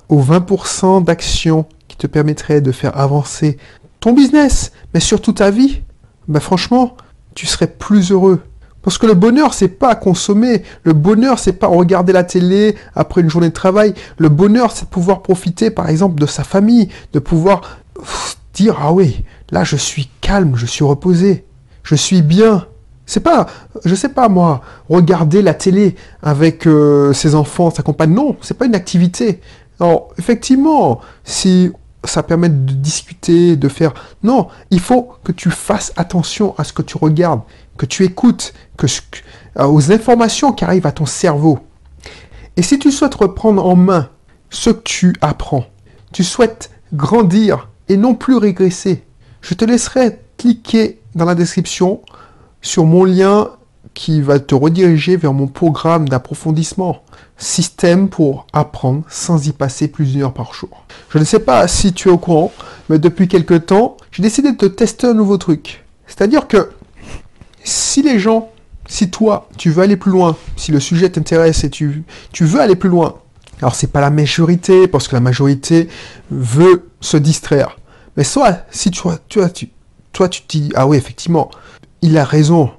aux 0.09 0.23
20% 0.23 1.05
d'actions 1.05 1.67
te 2.01 2.07
permettrait 2.07 2.61
de 2.61 2.73
faire 2.73 2.99
avancer 2.99 3.59
ton 4.01 4.13
business, 4.13 4.73
mais 4.95 5.01
surtout 5.01 5.33
ta 5.33 5.51
vie, 5.51 5.83
bah 6.29 6.41
franchement, 6.41 6.97
tu 7.35 7.47
serais 7.47 7.67
plus 7.67 8.11
heureux. 8.11 8.43
Parce 8.83 8.97
que 8.97 9.07
le 9.07 9.15
bonheur, 9.15 9.53
c'est 9.53 9.69
pas 9.69 9.95
consommer. 9.95 10.63
Le 10.85 10.95
bonheur, 10.95 11.39
c'est 11.39 11.53
pas 11.53 11.67
regarder 11.67 12.15
la 12.15 12.25
télé 12.25 12.77
après 12.95 13.21
une 13.21 13.29
journée 13.29 13.51
de 13.51 13.55
travail. 13.55 13.93
Le 14.17 14.31
bonheur, 14.31 14.73
c'est 14.73 14.87
de 14.87 14.91
pouvoir 14.91 15.21
profiter, 15.23 15.71
par 15.71 15.91
exemple, 15.91 16.19
de 16.19 16.27
sa 16.27 16.45
famille, 16.45 16.89
de 17.13 17.19
pouvoir 17.19 17.61
dire 18.55 18.79
ah 18.81 18.93
oui, 18.93 19.25
là 19.51 19.65
je 19.65 19.77
suis 19.77 20.09
calme, 20.21 20.57
je 20.57 20.67
suis 20.67 20.85
reposé, 20.85 21.45
je 21.83 21.95
suis 21.95 22.23
bien. 22.23 22.67
C'est 23.07 23.21
pas, 23.21 23.47
je 23.85 23.95
sais 23.95 24.09
pas 24.09 24.29
moi, 24.29 24.63
regarder 24.89 25.43
la 25.43 25.53
télé 25.53 25.97
avec 26.23 26.67
euh, 26.67 27.13
ses 27.13 27.35
enfants, 27.35 27.71
sa 27.71 27.83
compagne. 27.83 28.15
Non, 28.15 28.37
c'est 28.41 28.57
pas 28.57 28.67
une 28.67 28.75
activité. 28.75 29.41
Alors 29.81 30.09
effectivement, 30.19 31.01
si 31.25 31.73
ça 32.05 32.23
permet 32.23 32.49
de 32.49 32.73
discuter, 32.73 33.57
de 33.57 33.69
faire. 33.69 33.93
Non, 34.23 34.49
il 34.71 34.81
faut 34.81 35.15
que 35.25 35.33
tu 35.33 35.51
fasses 35.51 35.93
attention 35.97 36.55
à 36.59 36.65
ce 36.65 36.73
que 36.73 36.83
tu 36.83 36.97
regardes, 36.97 37.43
que 37.77 37.87
tu 37.87 38.05
écoutes, 38.05 38.55
que, 38.77 38.87
euh, 39.59 39.67
aux 39.67 39.93
informations 39.93 40.53
qui 40.53 40.65
arrivent 40.65 40.87
à 40.87 40.93
ton 40.93 41.07
cerveau. 41.07 41.59
Et 42.57 42.63
si 42.63 42.79
tu 42.79 42.91
souhaites 42.91 43.15
reprendre 43.15 43.65
en 43.65 43.77
main 43.77 44.09
ce 44.51 44.71
que 44.71 44.83
tu 44.83 45.17
apprends, 45.21 45.67
tu 46.13 46.25
souhaites 46.25 46.71
grandir 46.93 47.69
et 47.89 47.97
non 47.97 48.15
plus 48.15 48.37
régresser, 48.37 49.05
je 49.41 49.55
te 49.55 49.65
laisserai 49.65 50.21
cliquer 50.37 51.01
dans 51.15 51.25
la 51.25 51.35
description 51.35 52.03
sur 52.63 52.85
mon 52.85 53.05
lien 53.05 53.51
qui 54.01 54.23
va 54.23 54.39
te 54.39 54.55
rediriger 54.55 55.19
vers 55.19 55.35
mon 55.35 55.47
programme 55.47 56.09
d'approfondissement. 56.09 57.03
Système 57.37 58.09
pour 58.09 58.47
apprendre 58.55 59.03
sans 59.11 59.47
y 59.47 59.53
passer 59.53 59.89
plusieurs 59.89 60.29
heures 60.29 60.33
par 60.33 60.55
jour. 60.55 60.87
Je 61.11 61.19
ne 61.19 61.25
sais 61.25 61.41
pas 61.41 61.69
si 61.69 61.93
tu 61.93 62.09
es 62.09 62.11
au 62.11 62.17
courant, 62.17 62.51
mais 62.89 62.99
depuis 62.99 63.29
quelques 63.29 63.67
temps, 63.67 63.99
j'ai 64.11 64.23
décidé 64.23 64.53
de 64.53 64.57
te 64.57 64.65
tester 64.65 65.09
un 65.09 65.13
nouveau 65.13 65.37
truc. 65.37 65.85
C'est-à-dire 66.07 66.49
que 66.49 66.71
si 67.63 68.01
les 68.01 68.19
gens, 68.19 68.49
si 68.89 69.11
toi, 69.11 69.51
tu 69.59 69.69
veux 69.69 69.83
aller 69.83 69.99
plus 69.99 70.13
loin, 70.13 70.35
si 70.57 70.73
le 70.73 70.81
sujet 70.81 71.11
t'intéresse 71.11 71.63
et 71.65 71.69
tu, 71.69 72.03
tu 72.33 72.47
veux 72.47 72.61
aller 72.61 72.77
plus 72.77 72.89
loin, 72.89 73.17
alors 73.61 73.75
c'est 73.75 73.93
pas 73.93 74.01
la 74.01 74.09
majorité, 74.09 74.89
parce 74.89 75.09
que 75.09 75.15
la 75.15 75.21
majorité 75.21 75.91
veut 76.31 76.89
se 77.03 77.19
distraire. 77.19 77.77
Mais 78.17 78.25
soit, 78.25 78.65
si 78.71 78.91
tu, 78.91 79.03
tu, 79.29 79.41
tu, 79.53 79.69
toi 80.15 80.31
tu 80.31 80.41
te 80.41 80.57
dis, 80.57 80.73
ah 80.75 80.87
oui, 80.87 80.97
effectivement, 80.97 81.51
il 82.01 82.17
a 82.17 82.25
raison, 82.25 82.71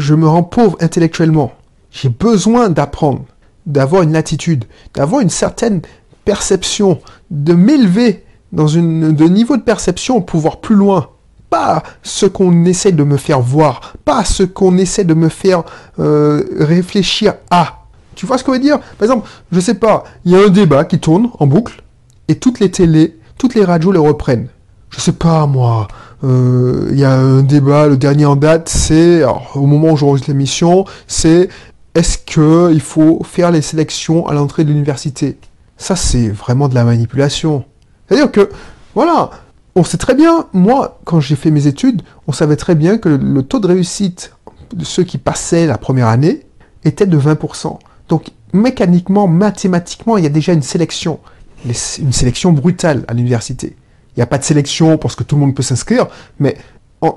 je 0.00 0.14
me 0.14 0.26
rends 0.26 0.42
pauvre 0.42 0.76
intellectuellement. 0.80 1.52
J'ai 1.90 2.08
besoin 2.08 2.70
d'apprendre, 2.70 3.24
d'avoir 3.66 4.02
une 4.02 4.16
attitude, 4.16 4.64
d'avoir 4.94 5.20
une 5.20 5.30
certaine 5.30 5.82
perception, 6.24 7.00
de 7.30 7.52
m'élever 7.54 8.24
dans 8.52 8.76
un 8.76 8.80
niveau 8.80 9.56
de 9.56 9.62
perception 9.62 10.20
pour 10.20 10.40
voir 10.40 10.60
plus 10.60 10.74
loin. 10.74 11.08
Pas 11.50 11.82
ce 12.02 12.26
qu'on 12.26 12.64
essaie 12.64 12.92
de 12.92 13.04
me 13.04 13.16
faire 13.16 13.40
voir, 13.40 13.94
pas 14.04 14.24
ce 14.24 14.44
qu'on 14.44 14.78
essaie 14.78 15.04
de 15.04 15.14
me 15.14 15.28
faire 15.28 15.64
euh, 15.98 16.44
réfléchir 16.58 17.34
à. 17.50 17.84
Tu 18.14 18.24
vois 18.24 18.38
ce 18.38 18.44
qu'on 18.44 18.52
veut 18.52 18.58
dire? 18.58 18.78
Par 18.78 19.02
exemple, 19.02 19.28
je 19.50 19.60
sais 19.60 19.74
pas, 19.74 20.04
il 20.24 20.32
y 20.32 20.36
a 20.36 20.44
un 20.44 20.48
débat 20.48 20.84
qui 20.84 20.98
tourne 20.98 21.30
en 21.38 21.46
boucle 21.46 21.82
et 22.28 22.36
toutes 22.36 22.60
les 22.60 22.70
télés, 22.70 23.18
toutes 23.36 23.54
les 23.54 23.64
radios 23.64 23.92
le 23.92 24.00
reprennent. 24.00 24.48
Je 24.90 25.00
sais 25.00 25.12
pas 25.12 25.46
moi, 25.46 25.88
il 26.22 26.28
euh, 26.28 26.90
y 26.92 27.04
a 27.04 27.14
un 27.14 27.42
débat, 27.42 27.88
le 27.88 27.96
dernier 27.96 28.26
en 28.26 28.36
date, 28.36 28.68
c'est, 28.68 29.22
au 29.54 29.66
moment 29.66 29.92
où 29.92 29.96
j'enregistre 29.96 30.30
l'émission, 30.30 30.84
c'est 31.06 31.48
est-ce 31.94 32.18
qu'il 32.18 32.80
faut 32.80 33.22
faire 33.24 33.50
les 33.50 33.62
sélections 33.62 34.26
à 34.26 34.34
l'entrée 34.34 34.64
de 34.64 34.68
l'université? 34.68 35.38
Ça, 35.78 35.96
c'est 35.96 36.28
vraiment 36.28 36.68
de 36.68 36.74
la 36.74 36.84
manipulation. 36.84 37.64
C'est-à-dire 38.06 38.30
que, 38.30 38.50
voilà, 38.94 39.30
on 39.74 39.82
sait 39.82 39.96
très 39.96 40.14
bien, 40.14 40.46
moi, 40.52 41.00
quand 41.04 41.20
j'ai 41.20 41.36
fait 41.36 41.50
mes 41.50 41.66
études, 41.66 42.02
on 42.26 42.32
savait 42.32 42.56
très 42.56 42.74
bien 42.74 42.98
que 42.98 43.08
le 43.08 43.42
taux 43.42 43.58
de 43.58 43.66
réussite 43.66 44.34
de 44.74 44.84
ceux 44.84 45.04
qui 45.04 45.16
passaient 45.16 45.66
la 45.66 45.78
première 45.78 46.08
année 46.08 46.46
était 46.84 47.06
de 47.06 47.18
20%. 47.18 47.78
Donc, 48.08 48.26
mécaniquement, 48.52 49.26
mathématiquement, 49.26 50.18
il 50.18 50.24
y 50.24 50.26
a 50.26 50.30
déjà 50.30 50.52
une 50.52 50.62
sélection. 50.62 51.18
Une 51.64 52.12
sélection 52.12 52.52
brutale 52.52 53.04
à 53.08 53.14
l'université. 53.14 53.76
Il 54.16 54.20
n'y 54.20 54.22
a 54.22 54.26
pas 54.26 54.38
de 54.38 54.44
sélection 54.44 54.98
parce 54.98 55.14
que 55.14 55.22
tout 55.22 55.36
le 55.36 55.40
monde 55.40 55.54
peut 55.54 55.62
s'inscrire, 55.62 56.06
mais 56.38 56.56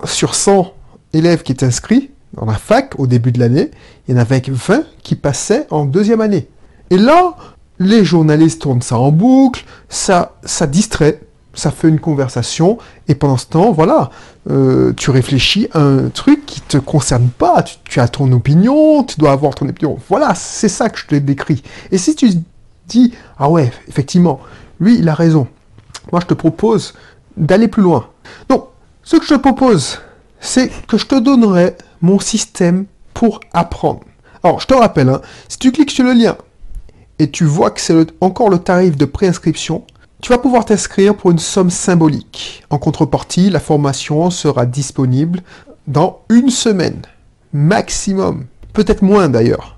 sur 0.05 0.35
100 0.35 0.73
élèves 1.13 1.43
qui 1.43 1.51
étaient 1.51 1.65
inscrits 1.65 2.12
dans 2.33 2.45
la 2.45 2.53
fac 2.53 3.00
au 3.00 3.07
début 3.07 3.31
de 3.31 3.39
l'année, 3.39 3.71
il 4.07 4.15
y 4.15 4.17
en 4.17 4.21
avait 4.21 4.41
20 4.45 4.83
qui 5.03 5.15
passaient 5.15 5.67
en 5.69 5.85
deuxième 5.85 6.21
année. 6.21 6.47
Et 6.89 6.97
là, 6.97 7.35
les 7.79 8.03
journalistes 8.03 8.62
tournent 8.62 8.81
ça 8.81 8.97
en 8.97 9.12
boucle, 9.12 9.65
ça, 9.89 10.35
ça 10.43 10.67
distrait, 10.67 11.21
ça 11.53 11.71
fait 11.71 11.89
une 11.89 12.00
conversation, 12.00 12.77
et 13.07 13.15
pendant 13.15 13.38
ce 13.38 13.45
temps, 13.45 13.71
voilà, 13.71 14.09
euh, 14.50 14.93
tu 14.97 15.12
réfléchis 15.12 15.67
à 15.73 15.79
un 15.79 16.09
truc 16.09 16.45
qui 16.45 16.62
te 16.62 16.77
concerne 16.77 17.29
pas, 17.29 17.63
tu, 17.83 18.00
as 18.00 18.07
ton 18.07 18.31
opinion, 18.31 19.03
tu 19.03 19.19
dois 19.19 19.31
avoir 19.31 19.53
ton 19.55 19.67
opinion. 19.69 19.97
Voilà, 20.09 20.33
c'est 20.35 20.69
ça 20.69 20.89
que 20.89 20.97
je 20.97 21.05
te 21.05 21.15
décris. 21.15 21.63
Et 21.91 21.97
si 21.97 22.15
tu 22.15 22.29
dis, 22.88 23.13
ah 23.38 23.50
ouais, 23.50 23.71
effectivement, 23.88 24.39
lui, 24.79 24.97
il 24.97 25.07
a 25.07 25.13
raison, 25.13 25.47
moi 26.12 26.22
je 26.22 26.27
te 26.27 26.33
propose 26.33 26.93
d'aller 27.38 27.67
plus 27.67 27.83
loin. 27.83 28.07
Donc, 28.50 28.67
ce 29.03 29.17
que 29.17 29.25
je 29.25 29.33
te 29.33 29.39
propose, 29.39 30.00
c'est 30.39 30.72
que 30.88 30.98
je 30.98 31.05
te 31.05 31.15
donnerai 31.15 31.75
mon 32.01 32.19
système 32.19 32.86
pour 33.13 33.39
apprendre. 33.53 34.01
Alors, 34.43 34.60
je 34.60 34.67
te 34.67 34.74
rappelle, 34.74 35.10
hein, 35.10 35.22
si 35.48 35.57
tu 35.57 35.72
cliques 35.72 35.91
sur 35.91 36.03
le 36.03 36.13
lien 36.13 36.38
et 37.19 37.31
tu 37.31 37.45
vois 37.45 37.72
que 37.72 37.79
c'est 37.79 37.95
encore 38.22 38.50
le 38.50 38.60
tarif 38.60 38.98
de 38.98 39.05
préinscription, 39.05 39.86
tu 40.22 40.29
vas 40.29 40.38
pouvoir 40.38 40.65
t'inscrire 40.65 41.15
pour 41.15 41.31
une 41.31 41.39
somme 41.39 41.69
symbolique. 41.69 42.63
En 42.69 42.77
contrepartie, 42.77 43.50
la 43.50 43.60
formation 43.60 44.29
sera 44.29 44.65
disponible 44.65 45.41
dans 45.88 46.22
une 46.29 46.50
semaine. 46.50 47.01
Maximum. 47.51 48.45
Peut-être 48.72 49.01
moins 49.01 49.29
d'ailleurs. 49.29 49.77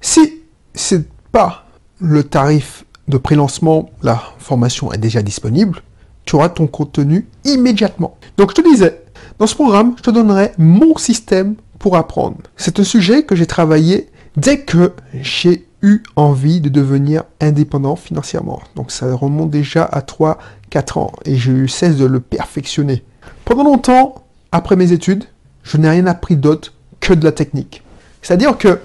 Si 0.00 0.40
c'est 0.72 1.04
pas 1.32 1.66
le 1.98 2.22
tarif 2.22 2.84
de 3.08 3.18
pré-lancement, 3.18 3.90
la 4.02 4.22
formation 4.38 4.92
est 4.92 4.98
déjà 4.98 5.22
disponible, 5.22 5.80
tu 6.24 6.36
auras 6.36 6.48
ton 6.48 6.66
contenu 6.66 7.28
immédiatement. 7.44 8.16
Donc 8.36 8.50
je 8.50 8.62
te 8.62 8.68
disais, 8.68 9.02
dans 9.38 9.46
ce 9.46 9.54
programme, 9.54 9.94
je 9.96 10.02
te 10.02 10.10
donnerai 10.10 10.52
mon 10.58 10.96
système 10.96 11.54
pour 11.78 11.96
apprendre. 11.96 12.38
C'est 12.56 12.80
un 12.80 12.84
sujet 12.84 13.22
que 13.22 13.36
j'ai 13.36 13.46
travaillé 13.46 14.08
dès 14.36 14.60
que 14.60 14.92
j'ai 15.14 15.66
eu 15.82 16.02
envie 16.16 16.60
de 16.60 16.68
devenir 16.68 17.24
indépendant 17.40 17.96
financièrement. 17.96 18.60
Donc 18.74 18.90
ça 18.90 19.14
remonte 19.14 19.50
déjà 19.50 19.84
à 19.84 20.00
3-4 20.00 20.98
ans 20.98 21.12
et 21.24 21.36
j'ai 21.36 21.52
eu 21.52 21.68
cesse 21.68 21.96
de 21.96 22.06
le 22.06 22.20
perfectionner. 22.20 23.04
Pendant 23.44 23.64
longtemps, 23.64 24.26
après 24.52 24.74
mes 24.74 24.92
études, 24.92 25.24
je 25.62 25.76
n'ai 25.76 25.88
rien 25.88 26.06
appris 26.06 26.36
d'autre 26.36 26.72
que 27.00 27.14
de 27.14 27.24
la 27.24 27.32
technique. 27.32 27.82
C'est-à-dire 28.22 28.58
que 28.58 28.80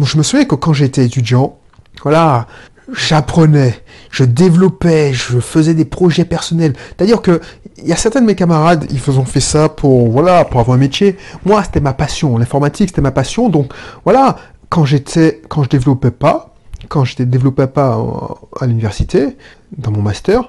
je 0.00 0.16
me 0.16 0.22
souviens 0.22 0.44
que 0.44 0.54
quand 0.54 0.72
j'étais 0.72 1.04
étudiant, 1.04 1.58
voilà, 2.02 2.46
j'apprenais, 2.92 3.82
je 4.10 4.24
développais, 4.24 5.12
je 5.12 5.40
faisais 5.40 5.74
des 5.74 5.84
projets 5.84 6.24
personnels. 6.24 6.74
C'est-à-dire 6.96 7.22
que 7.22 7.40
il 7.78 7.88
y 7.88 7.92
a 7.92 7.96
certains 7.96 8.20
de 8.20 8.26
mes 8.26 8.34
camarades, 8.34 8.86
ils 8.90 9.10
ont 9.18 9.24
fait 9.24 9.40
ça 9.40 9.68
pour 9.68 10.10
voilà, 10.10 10.44
pour 10.44 10.60
avoir 10.60 10.76
un 10.76 10.80
métier. 10.80 11.16
Moi, 11.44 11.62
c'était 11.62 11.80
ma 11.80 11.92
passion, 11.92 12.38
l'informatique, 12.38 12.88
c'était 12.88 13.02
ma 13.02 13.10
passion. 13.10 13.48
Donc 13.48 13.72
voilà, 14.04 14.36
quand 14.68 14.84
j'étais, 14.84 15.42
quand 15.48 15.62
je 15.62 15.68
développais 15.68 16.10
pas, 16.10 16.54
quand 16.88 17.04
je 17.04 17.22
développais 17.22 17.66
pas 17.66 17.98
à 18.60 18.66
l'université, 18.66 19.36
dans 19.76 19.90
mon 19.90 20.02
master, 20.02 20.48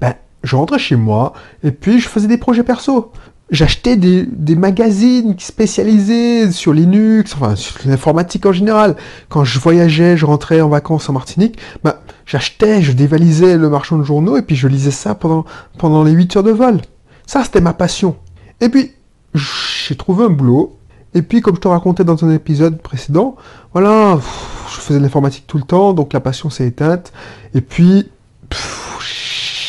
ben 0.00 0.14
je 0.42 0.56
rentrais 0.56 0.78
chez 0.78 0.96
moi 0.96 1.34
et 1.62 1.70
puis 1.70 2.00
je 2.00 2.08
faisais 2.08 2.28
des 2.28 2.38
projets 2.38 2.62
perso 2.62 3.12
j'achetais 3.50 3.96
des, 3.96 4.56
magazines 4.56 5.34
spécialisés 5.38 6.50
sur 6.52 6.72
Linux, 6.72 7.34
enfin 7.34 7.56
sur 7.56 7.76
l'informatique 7.84 8.46
en 8.46 8.52
général. 8.52 8.96
Quand 9.28 9.44
je 9.44 9.58
voyageais, 9.58 10.16
je 10.16 10.26
rentrais 10.26 10.60
en 10.60 10.68
vacances 10.68 11.08
en 11.08 11.12
Martinique, 11.12 11.58
bah, 11.82 12.02
j'achetais, 12.26 12.82
je 12.82 12.92
dévalisais 12.92 13.56
le 13.56 13.68
marchand 13.68 13.98
de 13.98 14.04
journaux 14.04 14.36
et 14.36 14.42
puis 14.42 14.56
je 14.56 14.68
lisais 14.68 14.90
ça 14.90 15.14
pendant, 15.14 15.44
pendant 15.78 16.04
les 16.04 16.12
8 16.12 16.36
heures 16.36 16.42
de 16.42 16.52
vol. 16.52 16.80
Ça, 17.26 17.44
c'était 17.44 17.60
ma 17.60 17.72
passion. 17.72 18.16
Et 18.60 18.68
puis, 18.68 18.92
j'ai 19.34 19.96
trouvé 19.96 20.24
un 20.24 20.30
boulot. 20.30 20.76
Et 21.14 21.22
puis, 21.22 21.40
comme 21.40 21.56
je 21.56 21.60
te 21.60 21.68
racontais 21.68 22.04
dans 22.04 22.24
un 22.24 22.30
épisode 22.30 22.80
précédent, 22.80 23.36
voilà, 23.72 24.18
je 24.68 24.80
faisais 24.80 24.98
de 24.98 25.02
l'informatique 25.02 25.44
tout 25.46 25.58
le 25.58 25.64
temps, 25.64 25.92
donc 25.92 26.12
la 26.12 26.20
passion 26.20 26.50
s'est 26.50 26.66
éteinte. 26.66 27.12
Et 27.54 27.60
puis, 27.60 28.08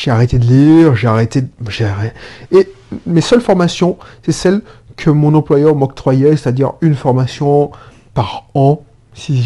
j'ai 0.01 0.09
arrêté 0.09 0.39
de 0.39 0.45
lire, 0.45 0.95
j'ai 0.95 1.07
arrêté, 1.07 1.43
j'ai 1.69 1.85
arrêté. 1.85 2.15
Et 2.51 2.67
mes 3.05 3.21
seules 3.21 3.41
formations, 3.41 3.97
c'est 4.23 4.31
celles 4.31 4.61
que 4.97 5.11
mon 5.11 5.35
employeur 5.35 5.75
m'octroyait, 5.75 6.35
c'est-à-dire 6.35 6.73
une 6.81 6.95
formation 6.95 7.71
par 8.15 8.45
an, 8.55 8.81
si, 9.13 9.43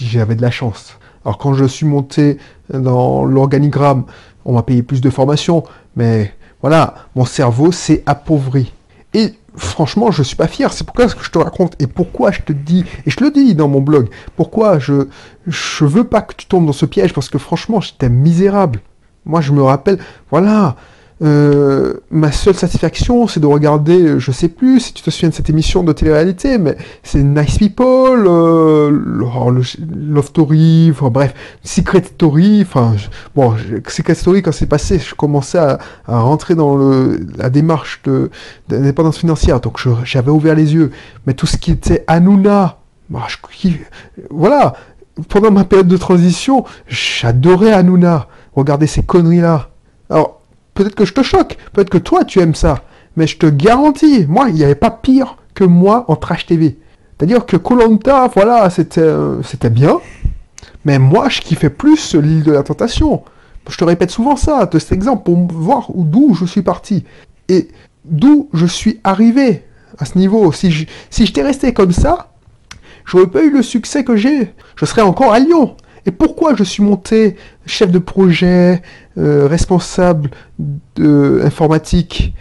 j'avais 0.00 0.36
de 0.36 0.42
la 0.42 0.52
chance. 0.52 0.98
Alors 1.24 1.36
quand 1.38 1.54
je 1.54 1.64
suis 1.64 1.84
monté 1.84 2.38
dans 2.72 3.24
l'organigramme, 3.24 4.04
on 4.44 4.52
m'a 4.52 4.62
payé 4.62 4.82
plus 4.82 5.00
de 5.00 5.10
formations, 5.10 5.64
mais 5.96 6.32
voilà, 6.62 6.94
mon 7.16 7.24
cerveau 7.24 7.72
s'est 7.72 8.04
appauvri. 8.06 8.72
Et 9.14 9.34
franchement, 9.56 10.12
je 10.12 10.22
suis 10.22 10.36
pas 10.36 10.46
fier. 10.46 10.72
C'est 10.72 10.84
pourquoi 10.84 11.08
ce 11.08 11.16
que 11.16 11.24
je 11.24 11.30
te 11.30 11.38
raconte 11.38 11.74
et 11.82 11.88
pourquoi 11.88 12.30
je 12.30 12.42
te 12.42 12.52
dis, 12.52 12.84
et 13.04 13.10
je 13.10 13.18
le 13.20 13.32
dis 13.32 13.56
dans 13.56 13.68
mon 13.68 13.80
blog, 13.80 14.08
pourquoi 14.36 14.78
je 14.78 15.08
je 15.46 15.84
veux 15.84 16.04
pas 16.04 16.22
que 16.22 16.34
tu 16.36 16.46
tombes 16.46 16.66
dans 16.66 16.72
ce 16.72 16.86
piège 16.86 17.12
parce 17.12 17.28
que 17.28 17.38
franchement, 17.38 17.80
j'étais 17.80 18.08
misérable. 18.08 18.80
Moi, 19.28 19.40
je 19.40 19.52
me 19.52 19.62
rappelle, 19.62 19.98
voilà, 20.30 20.74
euh, 21.20 21.94
ma 22.10 22.30
seule 22.30 22.54
satisfaction, 22.54 23.26
c'est 23.26 23.40
de 23.40 23.46
regarder, 23.46 24.18
je 24.18 24.30
sais 24.30 24.48
plus 24.48 24.80
si 24.80 24.94
tu 24.94 25.02
te 25.02 25.10
souviens 25.10 25.30
de 25.30 25.34
cette 25.34 25.50
émission 25.50 25.82
de 25.82 25.92
télé-réalité, 25.92 26.58
mais 26.58 26.76
c'est 27.02 27.22
Nice 27.22 27.58
People, 27.58 28.24
euh, 28.26 28.90
Love 28.90 30.26
Story, 30.26 30.88
enfin 30.92 31.10
bref, 31.10 31.34
Secret 31.62 32.04
Story, 32.04 32.62
enfin, 32.62 32.94
bon, 33.34 33.54
Secret 33.88 34.14
Story, 34.14 34.42
quand 34.42 34.52
c'est 34.52 34.66
passé, 34.66 34.98
je 34.98 35.14
commençais 35.14 35.58
à, 35.58 35.78
rentrer 36.06 36.54
dans 36.54 36.76
le, 36.76 37.20
la 37.36 37.50
démarche 37.50 38.00
de, 38.04 38.30
d'indépendance 38.68 39.18
financière, 39.18 39.60
donc 39.60 39.78
j'avais 40.04 40.30
ouvert 40.30 40.54
les 40.54 40.74
yeux. 40.74 40.90
Mais 41.26 41.34
tout 41.34 41.46
ce 41.46 41.56
qui 41.56 41.72
était 41.72 42.04
Hanouna, 42.06 42.78
bah, 43.10 43.26
voilà, 44.30 44.74
pendant 45.28 45.50
ma 45.50 45.64
période 45.64 45.88
de 45.88 45.96
transition, 45.96 46.64
j'adorais 46.86 47.72
Hanouna. 47.72 48.28
Regardez 48.58 48.86
ces 48.86 49.02
conneries-là. 49.02 49.70
Alors, 50.10 50.38
Peut-être 50.78 50.94
que 50.94 51.04
je 51.04 51.12
te 51.12 51.24
choque, 51.24 51.56
peut-être 51.72 51.90
que 51.90 51.98
toi 51.98 52.24
tu 52.24 52.38
aimes 52.38 52.54
ça, 52.54 52.84
mais 53.16 53.26
je 53.26 53.36
te 53.36 53.46
garantis, 53.46 54.26
moi, 54.28 54.48
il 54.48 54.54
n'y 54.54 54.62
avait 54.62 54.76
pas 54.76 54.92
pire 54.92 55.36
que 55.52 55.64
moi 55.64 56.04
en 56.06 56.14
trash 56.14 56.46
TV. 56.46 56.78
C'est-à-dire 57.16 57.46
que 57.46 57.56
Colanta, 57.56 58.28
voilà, 58.32 58.70
c'était 58.70 59.00
euh, 59.00 59.42
c'était 59.42 59.70
bien, 59.70 59.98
mais 60.84 61.00
moi, 61.00 61.28
je 61.30 61.40
kiffais 61.40 61.68
plus 61.68 62.14
l'île 62.14 62.44
de 62.44 62.52
la 62.52 62.62
tentation. 62.62 63.24
Je 63.68 63.76
te 63.76 63.82
répète 63.82 64.12
souvent 64.12 64.36
ça, 64.36 64.66
de 64.66 64.78
cet 64.78 64.92
exemple, 64.92 65.24
pour 65.24 65.36
voir 65.52 65.88
d'où 65.92 66.36
je 66.36 66.44
suis 66.44 66.62
parti. 66.62 67.02
Et 67.48 67.66
d'où 68.04 68.48
je 68.52 68.66
suis 68.66 69.00
arrivé 69.02 69.64
à 69.98 70.04
ce 70.04 70.16
niveau. 70.16 70.52
Si 70.52 70.70
je, 70.70 70.86
si 71.10 71.26
j'étais 71.26 71.42
resté 71.42 71.74
comme 71.74 71.90
ça, 71.90 72.30
j'aurais 73.04 73.26
pas 73.26 73.42
eu 73.42 73.50
le 73.50 73.62
succès 73.62 74.04
que 74.04 74.14
j'ai. 74.14 74.54
Je 74.76 74.84
serais 74.84 75.02
encore 75.02 75.32
à 75.32 75.40
Lyon. 75.40 75.74
Et 76.06 76.10
pourquoi 76.10 76.54
je 76.54 76.64
suis 76.64 76.82
monté 76.82 77.36
chef 77.66 77.90
de 77.90 77.98
projet, 77.98 78.82
euh, 79.18 79.46
responsable 79.46 80.30
de 80.96 81.40
informatique, 81.44 82.34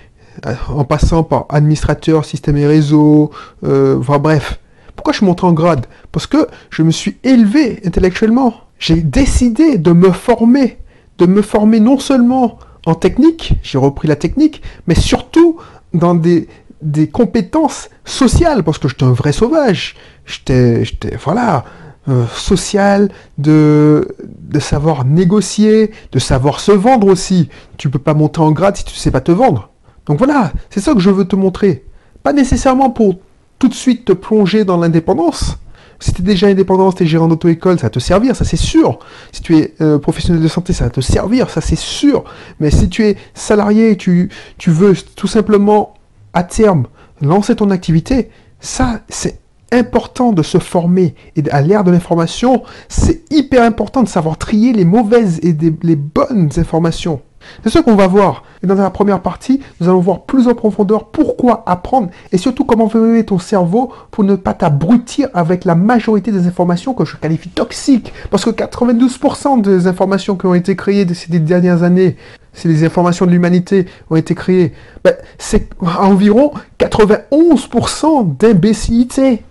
euh, 0.46 0.54
en 0.70 0.84
passant 0.84 1.24
par 1.24 1.46
administrateur, 1.50 2.26
système 2.26 2.58
et 2.58 2.68
réseau, 2.68 3.32
euh, 3.64 4.00
enfin 4.00 4.20
bref. 4.20 4.60
Pourquoi 4.96 5.14
je 5.14 5.18
suis 5.18 5.26
monté 5.26 5.46
en 5.46 5.54
grade? 5.54 5.86
Parce 6.12 6.28
que 6.28 6.48
je 6.70 6.84
me 6.84 6.92
suis 6.92 7.18
élevé 7.24 7.82
intellectuellement. 7.86 8.54
J'ai 8.80 9.02
décidé 9.02 9.78
de 9.78 9.92
me 9.92 10.12
former, 10.12 10.78
de 11.18 11.26
me 11.26 11.42
former 11.42 11.80
non 11.80 12.00
seulement 12.00 12.60
en 12.86 12.96
technique, 12.96 13.54
j'ai 13.64 13.78
repris 13.78 14.08
la 14.08 14.16
technique, 14.16 14.62
mais 14.88 14.96
surtout 14.96 15.58
dans 15.94 16.16
des, 16.16 16.48
des 16.82 17.10
compétences 17.10 17.90
sociales, 18.06 18.64
parce 18.64 18.78
que 18.78 18.88
j'étais 18.88 19.04
un 19.04 19.12
vrai 19.12 19.32
sauvage. 19.32 19.96
J'étais, 20.26 20.84
voilà, 21.24 21.66
euh, 22.08 22.26
social, 22.34 23.10
de, 23.38 24.08
de 24.24 24.60
savoir 24.60 25.06
négocier, 25.06 25.92
de 26.12 26.20
savoir 26.20 26.60
se 26.60 26.72
vendre 26.72 27.08
aussi. 27.08 27.50
Tu 27.78 27.90
peux 27.90 28.00
pas 28.00 28.14
monter 28.14 28.40
en 28.40 28.52
grade 28.52 28.78
si 28.78 28.86
tu 28.86 28.96
sais 28.96 29.12
pas 29.12 29.22
te 29.22 29.32
vendre. 29.32 29.70
Donc 30.06 30.18
voilà, 30.18 30.52
c'est 30.70 30.80
ça 30.80 30.94
que 30.94 31.00
je 31.00 31.10
veux 31.10 31.26
te 31.26 31.36
montrer. 31.36 31.86
Pas 32.24 32.34
nécessairement 32.34 32.90
pour 32.90 33.16
tout 33.60 33.68
de 33.68 33.74
suite 33.74 34.06
te 34.06 34.14
plonger 34.14 34.64
dans 34.64 34.78
l'indépendance. 34.78 35.58
Si 36.00 36.14
tu 36.14 36.22
es 36.22 36.26
déjà 36.26 36.48
indépendant, 36.48 36.92
si 36.92 36.98
tu 36.98 37.04
es 37.04 37.08
gérant 37.08 37.28
d'auto-école, 37.28 37.80
ça 37.80 37.88
va 37.88 37.90
te 37.90 38.00
servir, 38.00 38.36
ça 38.36 38.46
c'est 38.46 38.56
sûr. 38.56 39.00
Si 39.32 39.42
tu 39.42 39.58
es 39.58 39.74
euh, 39.82 39.98
professionnel 39.98 40.42
de 40.42 40.48
santé, 40.48 40.72
ça 40.72 40.84
va 40.86 40.90
te 40.92 41.02
servir, 41.02 41.50
ça 41.50 41.60
c'est 41.60 41.78
sûr. 41.78 42.24
Mais 42.60 42.70
si 42.70 42.88
tu 42.88 43.04
es 43.04 43.18
salarié, 43.34 43.98
tu 43.98 44.30
veux 44.68 44.96
tout 45.16 45.28
simplement 45.28 45.96
à 46.34 46.44
terme 46.44 46.86
lancer 47.22 47.56
ton 47.56 47.72
activité, 47.72 48.30
ça 48.60 49.02
c'est 49.10 49.40
important 49.72 50.32
de 50.32 50.44
se 50.44 50.58
former 50.58 51.16
et 51.36 51.44
à 51.52 51.62
l'ère 51.62 51.84
de 51.84 51.92
l'information, 51.92 52.64
c'est 52.90 53.24
hyper 53.32 53.64
important 53.64 54.04
de 54.04 54.08
savoir 54.08 54.38
trier 54.38 54.74
les 54.74 54.86
mauvaises 54.86 55.40
et 55.44 55.56
les 55.84 55.96
bonnes 55.96 56.50
informations. 56.58 57.22
C'est 57.64 57.70
ce 57.70 57.80
qu'on 57.80 57.96
va 57.96 58.08
voir. 58.08 58.44
Et 58.64 58.68
dans 58.68 58.76
la 58.76 58.90
première 58.90 59.22
partie, 59.22 59.62
nous 59.80 59.88
allons 59.88 60.00
voir 60.00 60.24
plus 60.24 60.48
en 60.48 60.56
profondeur 60.56 61.06
pourquoi 61.06 61.64
apprendre 61.66 62.10
et 62.32 62.38
surtout 62.38 62.66
comment 62.66 62.90
former 62.90 63.24
ton 63.26 63.40
cerveau 63.40 63.92
pour 64.12 64.24
ne 64.24 64.36
pas 64.36 64.54
t'abrutir 64.54 65.30
avec 65.34 65.66
la 65.66 65.76
majorité 65.76 66.32
des 66.32 66.48
informations 66.48 66.94
que 66.94 67.06
je 67.06 67.16
qualifie 67.16 67.50
toxiques. 67.50 68.14
Parce 68.32 68.46
que 68.46 68.50
92% 68.50 69.62
des 69.62 69.88
informations 69.88 70.36
qui 70.36 70.46
ont 70.46 70.56
été 70.56 70.76
créées 70.76 71.08
ces 71.14 71.40
dernières 71.40 71.84
années, 71.84 72.18
c'est 72.54 72.68
les 72.70 72.84
informations 72.84 73.26
de 73.26 73.32
l'humanité 73.32 73.86
ont 74.10 74.16
été 74.16 74.34
créées, 74.34 74.74
ben, 75.04 75.14
c'est 75.38 75.70
environ 75.80 76.52
91% 76.80 78.38
d'imbécilité 78.38 79.44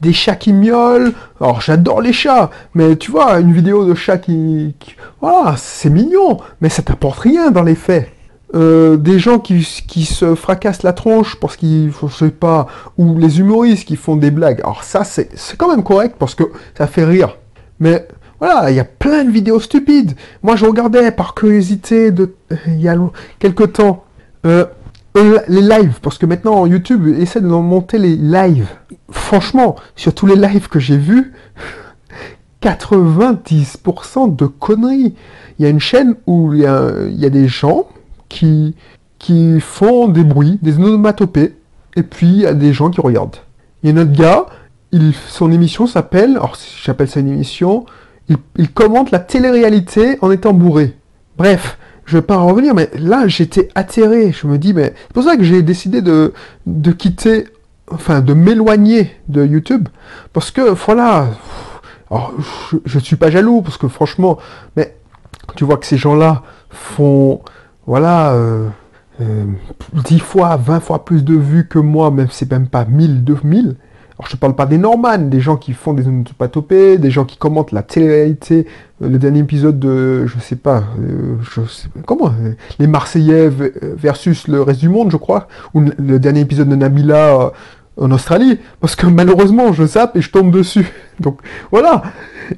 des 0.00 0.12
chats 0.12 0.36
qui 0.36 0.52
miaulent. 0.52 1.12
Alors 1.40 1.60
j'adore 1.60 2.00
les 2.00 2.12
chats, 2.12 2.50
mais 2.74 2.96
tu 2.96 3.10
vois, 3.10 3.40
une 3.40 3.52
vidéo 3.52 3.84
de 3.86 3.94
chat 3.94 4.18
qui... 4.18 4.74
voilà, 5.20 5.54
c'est 5.56 5.90
mignon, 5.90 6.38
mais 6.60 6.68
ça 6.68 6.82
t'apporte 6.82 7.20
rien 7.20 7.50
dans 7.50 7.62
les 7.62 7.74
faits. 7.74 8.10
Euh, 8.54 8.96
des 8.96 9.18
gens 9.18 9.40
qui, 9.40 9.64
se 9.64 10.36
fracassent 10.36 10.84
la 10.84 10.92
tronche 10.92 11.36
parce 11.40 11.56
qu'ils, 11.56 11.90
je 11.90 12.06
sais 12.14 12.30
pas, 12.30 12.68
ou 12.98 13.18
les 13.18 13.40
humoristes 13.40 13.84
qui 13.84 13.96
font 13.96 14.14
des 14.14 14.30
blagues. 14.30 14.60
Alors 14.60 14.84
ça, 14.84 15.02
c'est, 15.02 15.28
quand 15.56 15.68
même 15.68 15.82
correct 15.82 16.16
parce 16.18 16.36
que 16.36 16.44
ça 16.78 16.86
fait 16.86 17.04
rire. 17.04 17.36
Mais 17.80 18.06
voilà, 18.38 18.70
il 18.70 18.76
y 18.76 18.80
a 18.80 18.84
plein 18.84 19.24
de 19.24 19.30
vidéos 19.30 19.58
stupides. 19.58 20.12
Moi, 20.44 20.54
je 20.54 20.66
regardais 20.66 21.10
par 21.10 21.34
curiosité 21.34 22.12
de, 22.12 22.34
il 22.68 22.80
y 22.80 22.88
a 22.88 22.96
quelques 23.40 23.72
temps, 23.72 24.04
euh, 24.46 24.64
euh, 24.64 24.66
les 25.14 25.60
lives, 25.60 26.00
parce 26.02 26.18
que 26.18 26.26
maintenant 26.26 26.66
YouTube 26.66 27.06
essaie 27.06 27.40
de 27.40 27.46
monter 27.46 27.98
les 27.98 28.16
lives. 28.16 28.68
Franchement, 29.10 29.76
sur 29.94 30.12
tous 30.14 30.26
les 30.26 30.36
lives 30.36 30.68
que 30.68 30.80
j'ai 30.80 30.96
vus, 30.96 31.32
90% 32.64 34.34
de 34.34 34.46
conneries. 34.46 35.14
Il 35.58 35.62
y 35.62 35.66
a 35.66 35.68
une 35.68 35.80
chaîne 35.80 36.16
où 36.26 36.54
il 36.54 36.60
y 36.60 36.66
a, 36.66 37.30
des 37.30 37.46
gens 37.46 37.86
qui, 38.28 38.74
qui 39.18 39.60
font 39.60 40.08
des 40.08 40.24
bruits, 40.24 40.58
des 40.62 40.76
onomatopées, 40.78 41.54
et 41.94 42.02
puis 42.02 42.26
il 42.26 42.40
y 42.40 42.46
a 42.46 42.54
des 42.54 42.72
gens 42.72 42.90
qui 42.90 43.00
regardent. 43.00 43.36
Il 43.82 43.88
y 43.88 43.90
a 43.90 43.92
notre 43.92 44.12
gars, 44.12 44.46
il, 44.92 45.12
son 45.28 45.52
émission 45.52 45.86
s'appelle, 45.86 46.30
alors 46.30 46.56
j'appelle 46.82 47.08
ça 47.08 47.20
une 47.20 47.28
émission, 47.28 47.84
il, 48.28 48.36
il 48.56 48.72
commente 48.72 49.10
la 49.10 49.18
télé-réalité 49.18 50.18
en 50.22 50.30
étant 50.30 50.54
bourré. 50.54 50.96
Bref, 51.36 51.78
je 52.06 52.18
vais 52.18 52.22
pas 52.22 52.36
en 52.36 52.46
revenir, 52.48 52.74
mais 52.74 52.90
là, 52.98 53.26
j'étais 53.28 53.68
atterré. 53.74 54.32
Je 54.32 54.46
me 54.46 54.58
dis, 54.58 54.74
mais 54.74 54.94
c'est 54.96 55.12
pour 55.12 55.24
ça 55.24 55.36
que 55.36 55.42
j'ai 55.42 55.62
décidé 55.62 56.02
de, 56.02 56.32
quitter, 56.92 57.46
enfin, 57.90 58.20
de 58.20 58.34
m'éloigner 58.34 59.12
de 59.28 59.44
YouTube. 59.44 59.88
Parce 60.32 60.50
que, 60.50 60.60
voilà, 60.60 61.28
je, 62.10 62.98
ne 62.98 63.02
suis 63.02 63.16
pas 63.16 63.30
jaloux, 63.30 63.62
parce 63.62 63.78
que 63.78 63.88
franchement, 63.88 64.38
mais 64.76 64.96
tu 65.56 65.64
vois 65.64 65.78
que 65.78 65.86
ces 65.86 65.96
gens-là 65.96 66.42
font, 66.70 67.40
voilà, 67.86 68.32
euh, 68.32 68.68
10 69.92 70.16
euh, 70.16 70.18
fois, 70.18 70.56
20 70.56 70.80
fois 70.80 71.04
plus 71.04 71.24
de 71.24 71.34
vues 71.34 71.68
que 71.68 71.78
moi, 71.78 72.10
même 72.10 72.28
c'est 72.30 72.50
même 72.50 72.68
pas 72.68 72.84
1000, 72.84 73.24
2000. 73.24 73.76
Alors 74.18 74.28
je 74.28 74.36
ne 74.36 74.38
parle 74.38 74.54
pas 74.54 74.66
des 74.66 74.78
Norman, 74.78 75.18
des 75.18 75.40
gens 75.40 75.56
qui 75.56 75.72
font 75.72 75.92
des 75.92 76.06
onomatopées, 76.06 76.98
des 76.98 77.10
gens 77.10 77.24
qui 77.24 77.36
commentent 77.36 77.72
la 77.72 77.82
télé-réalité, 77.82 78.66
euh, 79.02 79.08
le 79.08 79.18
dernier 79.18 79.40
épisode 79.40 79.80
de, 79.80 80.26
je 80.26 80.38
sais 80.38 80.54
pas, 80.54 80.84
euh, 81.00 81.34
je 81.42 81.66
sais 81.66 81.88
pas 81.88 82.00
comment, 82.06 82.28
euh, 82.28 82.52
les 82.78 82.86
Marseillais 82.86 83.50
versus 83.50 84.46
le 84.46 84.62
reste 84.62 84.78
du 84.78 84.88
monde, 84.88 85.10
je 85.10 85.16
crois, 85.16 85.48
ou 85.74 85.80
le 85.80 86.18
dernier 86.20 86.40
épisode 86.40 86.68
de 86.68 86.76
Nabila 86.76 87.52
en 87.96 88.10
Australie, 88.12 88.60
parce 88.80 88.94
que 88.94 89.08
malheureusement 89.08 89.72
je 89.72 89.84
zappe 89.84 90.16
et 90.16 90.20
je 90.20 90.30
tombe 90.30 90.52
dessus. 90.52 90.86
Donc 91.20 91.40
voilà, 91.72 92.02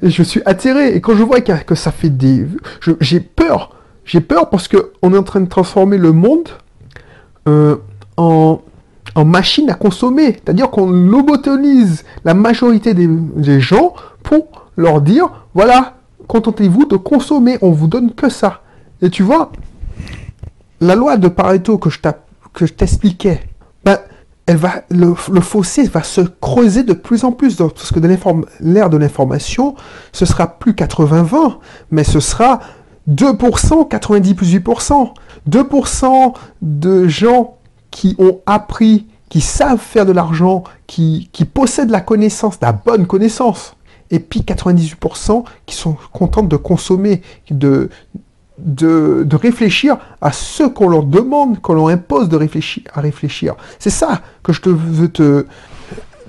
et 0.03 0.11
je 0.11 0.21
suis 0.21 0.43
atterré, 0.45 0.93
et 0.93 1.01
quand 1.01 1.15
je 1.15 1.23
vois 1.23 1.41
que, 1.41 1.73
ça 1.73 1.91
fait 1.91 2.09
des... 2.09 2.45
J'ai 2.99 3.19
peur, 3.19 3.75
j'ai 4.05 4.21
peur 4.21 4.51
parce 4.51 4.67
qu'on 4.67 5.13
est 5.13 5.17
en 5.17 5.23
train 5.23 5.41
de 5.41 5.49
transformer 5.49 5.97
le 5.97 6.11
monde 6.11 6.49
en 8.17 8.61
en 9.15 9.25
machine 9.25 9.69
à 9.69 9.73
consommer. 9.73 10.33
C'est-à-dire 10.33 10.69
qu'on 10.69 10.89
lobotonise 10.89 12.03
la 12.25 12.33
majorité 12.33 12.93
des, 12.93 13.59
gens 13.59 13.93
pour 14.23 14.67
leur 14.75 15.01
dire, 15.01 15.29
voilà, 15.53 15.97
contentez-vous 16.27 16.85
de 16.85 16.95
consommer, 16.95 17.57
on 17.61 17.71
vous 17.71 17.87
donne 17.87 18.13
que 18.13 18.29
ça. 18.29 18.61
Et 19.01 19.09
tu 19.09 19.23
vois, 19.23 19.51
la 20.81 20.95
loi 20.95 21.17
de 21.17 21.27
Pareto 21.27 21.77
que 21.77 21.89
je 21.89 22.73
t'expliquais, 22.73 23.41
ben, 23.83 23.97
elle 24.47 24.57
va, 24.57 24.83
le, 24.89 25.13
fossé 25.41 25.83
va 25.83 26.03
se 26.03 26.21
creuser 26.21 26.83
de 26.83 26.93
plus 26.93 27.25
en 27.25 27.33
plus. 27.33 27.55
Parce 27.57 27.91
que 27.91 27.99
l'ère 28.61 28.89
de 28.89 28.97
l'information, 28.97 29.75
ce 30.13 30.25
sera 30.25 30.47
plus 30.47 30.71
80-20, 30.71 31.57
mais 31.91 32.05
ce 32.05 32.21
sera 32.21 32.59
2%, 33.09 33.89
98%. 33.89 35.11
2% 35.49 36.33
de 36.61 37.07
gens 37.07 37.56
qui 37.97 38.15
ont 38.19 38.41
appris, 38.45 39.07
qui 39.27 39.41
savent 39.41 39.79
faire 39.79 40.05
de 40.05 40.11
l'argent, 40.11 40.63
qui, 40.85 41.31
qui 41.33 41.45
possèdent 41.45 41.89
la 41.89 41.99
connaissance, 41.99 42.59
la 42.61 42.71
bonne 42.71 43.07
connaissance. 43.07 43.75
Et 44.11 44.19
puis 44.19 44.41
98% 44.41 45.43
qui 45.65 45.75
sont 45.75 45.97
contents 46.13 46.43
de 46.43 46.57
consommer, 46.57 47.23
de, 47.49 47.89
de, 48.59 49.23
de 49.25 49.35
réfléchir 49.35 49.97
à 50.21 50.31
ce 50.31 50.61
qu'on 50.61 50.89
leur 50.89 51.05
demande, 51.05 51.59
qu'on 51.59 51.73
leur 51.73 51.87
impose 51.87 52.29
de 52.29 52.35
réfléchir, 52.35 52.83
à 52.93 53.01
réfléchir. 53.01 53.55
C'est 53.79 53.89
ça 53.89 54.21
que 54.43 54.53
je 54.53 54.61
te 54.61 54.69
veux 54.69 55.09
te, 55.09 55.47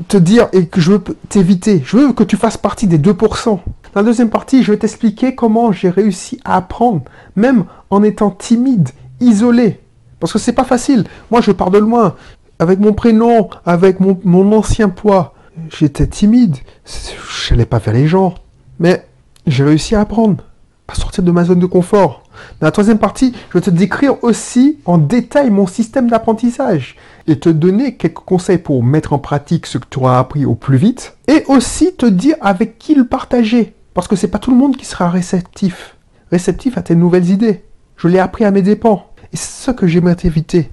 te 0.08 0.16
dire 0.16 0.48
et 0.54 0.68
que 0.68 0.80
je 0.80 0.92
veux 0.92 1.04
t'éviter. 1.28 1.82
Je 1.84 1.98
veux 1.98 2.12
que 2.14 2.24
tu 2.24 2.38
fasses 2.38 2.56
partie 2.56 2.86
des 2.86 2.98
2%. 2.98 3.44
Dans 3.44 3.60
la 3.94 4.02
deuxième 4.04 4.30
partie, 4.30 4.62
je 4.62 4.72
vais 4.72 4.78
t'expliquer 4.78 5.34
comment 5.34 5.70
j'ai 5.70 5.90
réussi 5.90 6.40
à 6.46 6.56
apprendre, 6.56 7.02
même 7.36 7.66
en 7.90 8.02
étant 8.02 8.30
timide 8.30 8.88
isolé. 9.20 9.80
Parce 10.20 10.32
que 10.32 10.38
c'est 10.38 10.52
pas 10.52 10.64
facile. 10.64 11.04
Moi, 11.30 11.40
je 11.40 11.52
pars 11.52 11.70
de 11.70 11.78
loin. 11.78 12.14
Avec 12.58 12.80
mon 12.80 12.92
prénom, 12.92 13.48
avec 13.64 14.00
mon, 14.00 14.52
ancien 14.52 14.88
poids, 14.88 15.34
j'étais 15.68 16.06
timide. 16.06 16.56
Je 16.84 17.54
n'allais 17.54 17.66
pas 17.66 17.80
faire 17.80 17.94
les 17.94 18.08
gens. 18.08 18.34
Mais 18.80 19.06
j'ai 19.46 19.64
réussi 19.64 19.94
à 19.94 20.00
apprendre, 20.00 20.44
à 20.88 20.94
sortir 20.94 21.22
de 21.22 21.30
ma 21.30 21.44
zone 21.44 21.60
de 21.60 21.66
confort. 21.66 22.24
Dans 22.60 22.66
la 22.66 22.72
troisième 22.72 22.98
partie, 22.98 23.32
je 23.50 23.58
vais 23.58 23.64
te 23.64 23.70
décrire 23.70 24.22
aussi 24.22 24.78
en 24.84 24.98
détail 24.98 25.50
mon 25.50 25.66
système 25.66 26.08
d'apprentissage 26.08 26.96
et 27.26 27.38
te 27.38 27.48
donner 27.48 27.96
quelques 27.96 28.14
conseils 28.14 28.58
pour 28.58 28.82
mettre 28.82 29.12
en 29.12 29.18
pratique 29.18 29.66
ce 29.66 29.78
que 29.78 29.86
tu 29.88 29.98
auras 29.98 30.18
appris 30.18 30.44
au 30.44 30.54
plus 30.54 30.76
vite 30.76 31.16
et 31.26 31.44
aussi 31.48 31.94
te 31.94 32.06
dire 32.06 32.36
avec 32.40 32.78
qui 32.78 32.94
le 32.94 33.06
partager 33.06 33.74
parce 33.98 34.06
que 34.06 34.14
c'est 34.14 34.28
pas 34.28 34.38
tout 34.38 34.52
le 34.52 34.56
monde 34.56 34.76
qui 34.76 34.84
sera 34.84 35.10
réceptif, 35.10 35.96
réceptif 36.30 36.78
à 36.78 36.82
tes 36.82 36.94
nouvelles 36.94 37.30
idées. 37.30 37.64
Je 37.96 38.06
l'ai 38.06 38.20
appris 38.20 38.44
à 38.44 38.52
mes 38.52 38.62
dépens 38.62 39.07
et 39.32 39.36
c'est 39.36 39.64
ça 39.64 39.72
que 39.72 39.86
j'aimerais 39.86 40.16
t'éviter. 40.16 40.70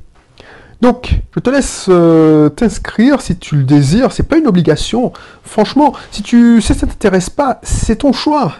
Donc, 0.81 1.21
je 1.33 1.39
te 1.39 1.49
laisse 1.49 1.87
euh, 1.89 2.49
t'inscrire 2.49 3.21
si 3.21 3.37
tu 3.37 3.55
le 3.55 3.63
désires. 3.63 4.11
C'est 4.11 4.27
pas 4.27 4.37
une 4.37 4.47
obligation. 4.47 5.13
Franchement, 5.43 5.93
si 6.11 6.21
tu 6.21 6.61
si 6.61 6.73
ça 6.73 6.85
t'intéresse 6.85 7.29
pas, 7.29 7.59
c'est 7.63 7.97
ton 7.97 8.13
choix. 8.13 8.53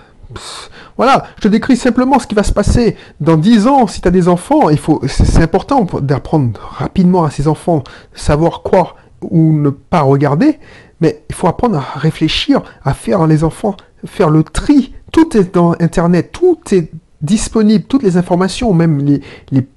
voilà, 0.98 1.26
je 1.38 1.42
te 1.42 1.48
décris 1.48 1.78
simplement 1.78 2.20
ce 2.20 2.28
qui 2.28 2.36
va 2.36 2.44
se 2.44 2.54
passer 2.54 2.96
dans 3.20 3.38
10 3.38 3.68
ans. 3.68 3.88
Si 3.88 4.02
tu 4.02 4.08
as 4.08 4.12
des 4.12 4.28
enfants, 4.28 4.70
il 4.70 4.78
faut, 4.78 5.02
c'est 5.08 5.44
important 5.44 5.86
d'apprendre 6.02 6.60
rapidement 6.78 7.26
à 7.26 7.32
ces 7.32 7.48
enfants, 7.48 7.84
savoir 8.14 8.62
quoi 8.62 8.96
ou 9.22 9.54
ne 9.54 9.70
pas 9.70 10.02
regarder. 10.02 10.60
Mais 11.02 11.24
il 11.30 11.36
faut 11.36 11.48
apprendre 11.48 11.78
à 11.78 12.00
réfléchir, 12.00 12.62
à 12.84 12.94
faire 12.94 13.28
les 13.28 13.44
enfants, 13.44 13.76
faire 14.06 14.30
le 14.30 14.44
tri. 14.44 14.94
Tout 15.12 15.36
est 15.38 15.54
dans 15.54 15.74
Internet, 15.80 16.32
tout 16.32 16.60
est 16.72 16.90
disponible, 17.22 17.86
toutes 17.86 18.04
les 18.04 18.18
informations, 18.18 18.74
même 18.74 19.06
les 19.52 19.68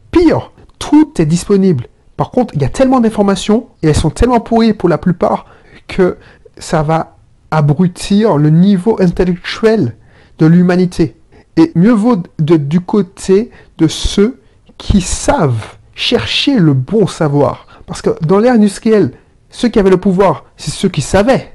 tout 0.79 1.21
est 1.21 1.27
disponible. 1.27 1.87
Par 2.17 2.31
contre, 2.31 2.55
il 2.55 2.63
y 2.63 2.65
a 2.65 2.69
tellement 2.69 3.01
d'informations 3.01 3.69
et 3.83 3.89
elles 3.89 3.95
sont 3.95 4.11
tellement 4.11 4.41
pourries 4.41 4.73
pour 4.73 4.89
la 4.89 4.99
plupart 4.99 5.47
que 5.87 6.17
ça 6.59 6.83
va 6.83 7.17
abrutir 7.51 8.37
le 8.37 8.51
niveau 8.51 9.01
intellectuel 9.01 9.97
de 10.39 10.47
l'humanité. 10.47 11.17
Et 11.57 11.73
mieux 11.75 11.93
vaut 11.93 12.23
de, 12.39 12.57
du 12.57 12.81
côté 12.81 13.51
de 13.79 13.89
ceux 13.89 14.41
qui 14.77 15.01
savent 15.01 15.77
chercher 15.95 16.59
le 16.59 16.75
bon 16.75 17.07
savoir. 17.07 17.67
Parce 17.87 18.03
que 18.03 18.11
dans 18.25 18.39
l'ère 18.39 18.55
industrielle, 18.55 19.13
ceux 19.51 19.69
qui 19.69 19.79
avaient 19.79 19.91
le 19.91 19.97
pouvoir, 19.97 20.45
c'est 20.57 20.71
ceux 20.71 20.89
qui 20.89 21.01
savaient. 21.01 21.53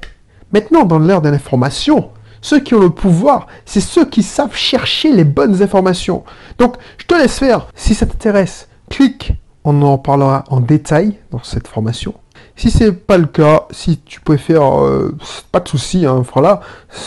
Maintenant, 0.52 0.84
dans 0.84 0.98
l'ère 0.98 1.22
de 1.22 1.28
l'information, 1.28 2.10
ceux 2.44 2.60
qui 2.60 2.74
ont 2.74 2.80
le 2.80 2.90
pouvoir, 2.90 3.46
c'est 3.64 3.80
ceux 3.80 4.04
qui 4.04 4.22
savent 4.22 4.54
chercher 4.54 5.12
les 5.12 5.24
bonnes 5.24 5.62
informations. 5.62 6.24
Donc, 6.58 6.76
je 6.98 7.06
te 7.06 7.14
laisse 7.14 7.38
faire. 7.38 7.68
Si 7.74 7.94
ça 7.94 8.04
t'intéresse, 8.04 8.68
clique 8.90 9.32
on 9.64 9.80
en 9.80 9.96
parlera 9.96 10.44
en 10.50 10.60
détail 10.60 11.14
dans 11.30 11.42
cette 11.42 11.68
formation. 11.68 12.12
Si 12.54 12.70
c'est 12.70 12.92
pas 12.92 13.16
le 13.16 13.24
cas, 13.24 13.66
si 13.70 13.98
tu 13.98 14.20
préfères, 14.20 14.84
euh, 14.84 15.16
pas 15.52 15.60
de 15.60 15.68
souci, 15.68 16.04
hein, 16.04 16.22
voilà. 16.34 16.60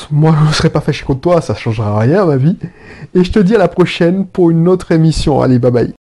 Moi, 0.10 0.34
je 0.42 0.48
ne 0.48 0.52
serai 0.52 0.72
pas 0.72 0.82
fâché 0.82 1.06
contre 1.06 1.22
toi, 1.22 1.40
ça 1.40 1.54
changera 1.54 2.00
rien 2.00 2.24
à 2.24 2.26
ma 2.26 2.38
vie. 2.38 2.58
Et 3.14 3.24
je 3.24 3.32
te 3.32 3.38
dis 3.38 3.54
à 3.54 3.60
la 3.60 3.68
prochaine 3.68 4.26
pour 4.26 4.50
une 4.50 4.68
autre 4.68 4.92
émission. 4.92 5.40
Allez, 5.40 5.60
bye 5.60 5.72
bye. 5.72 5.97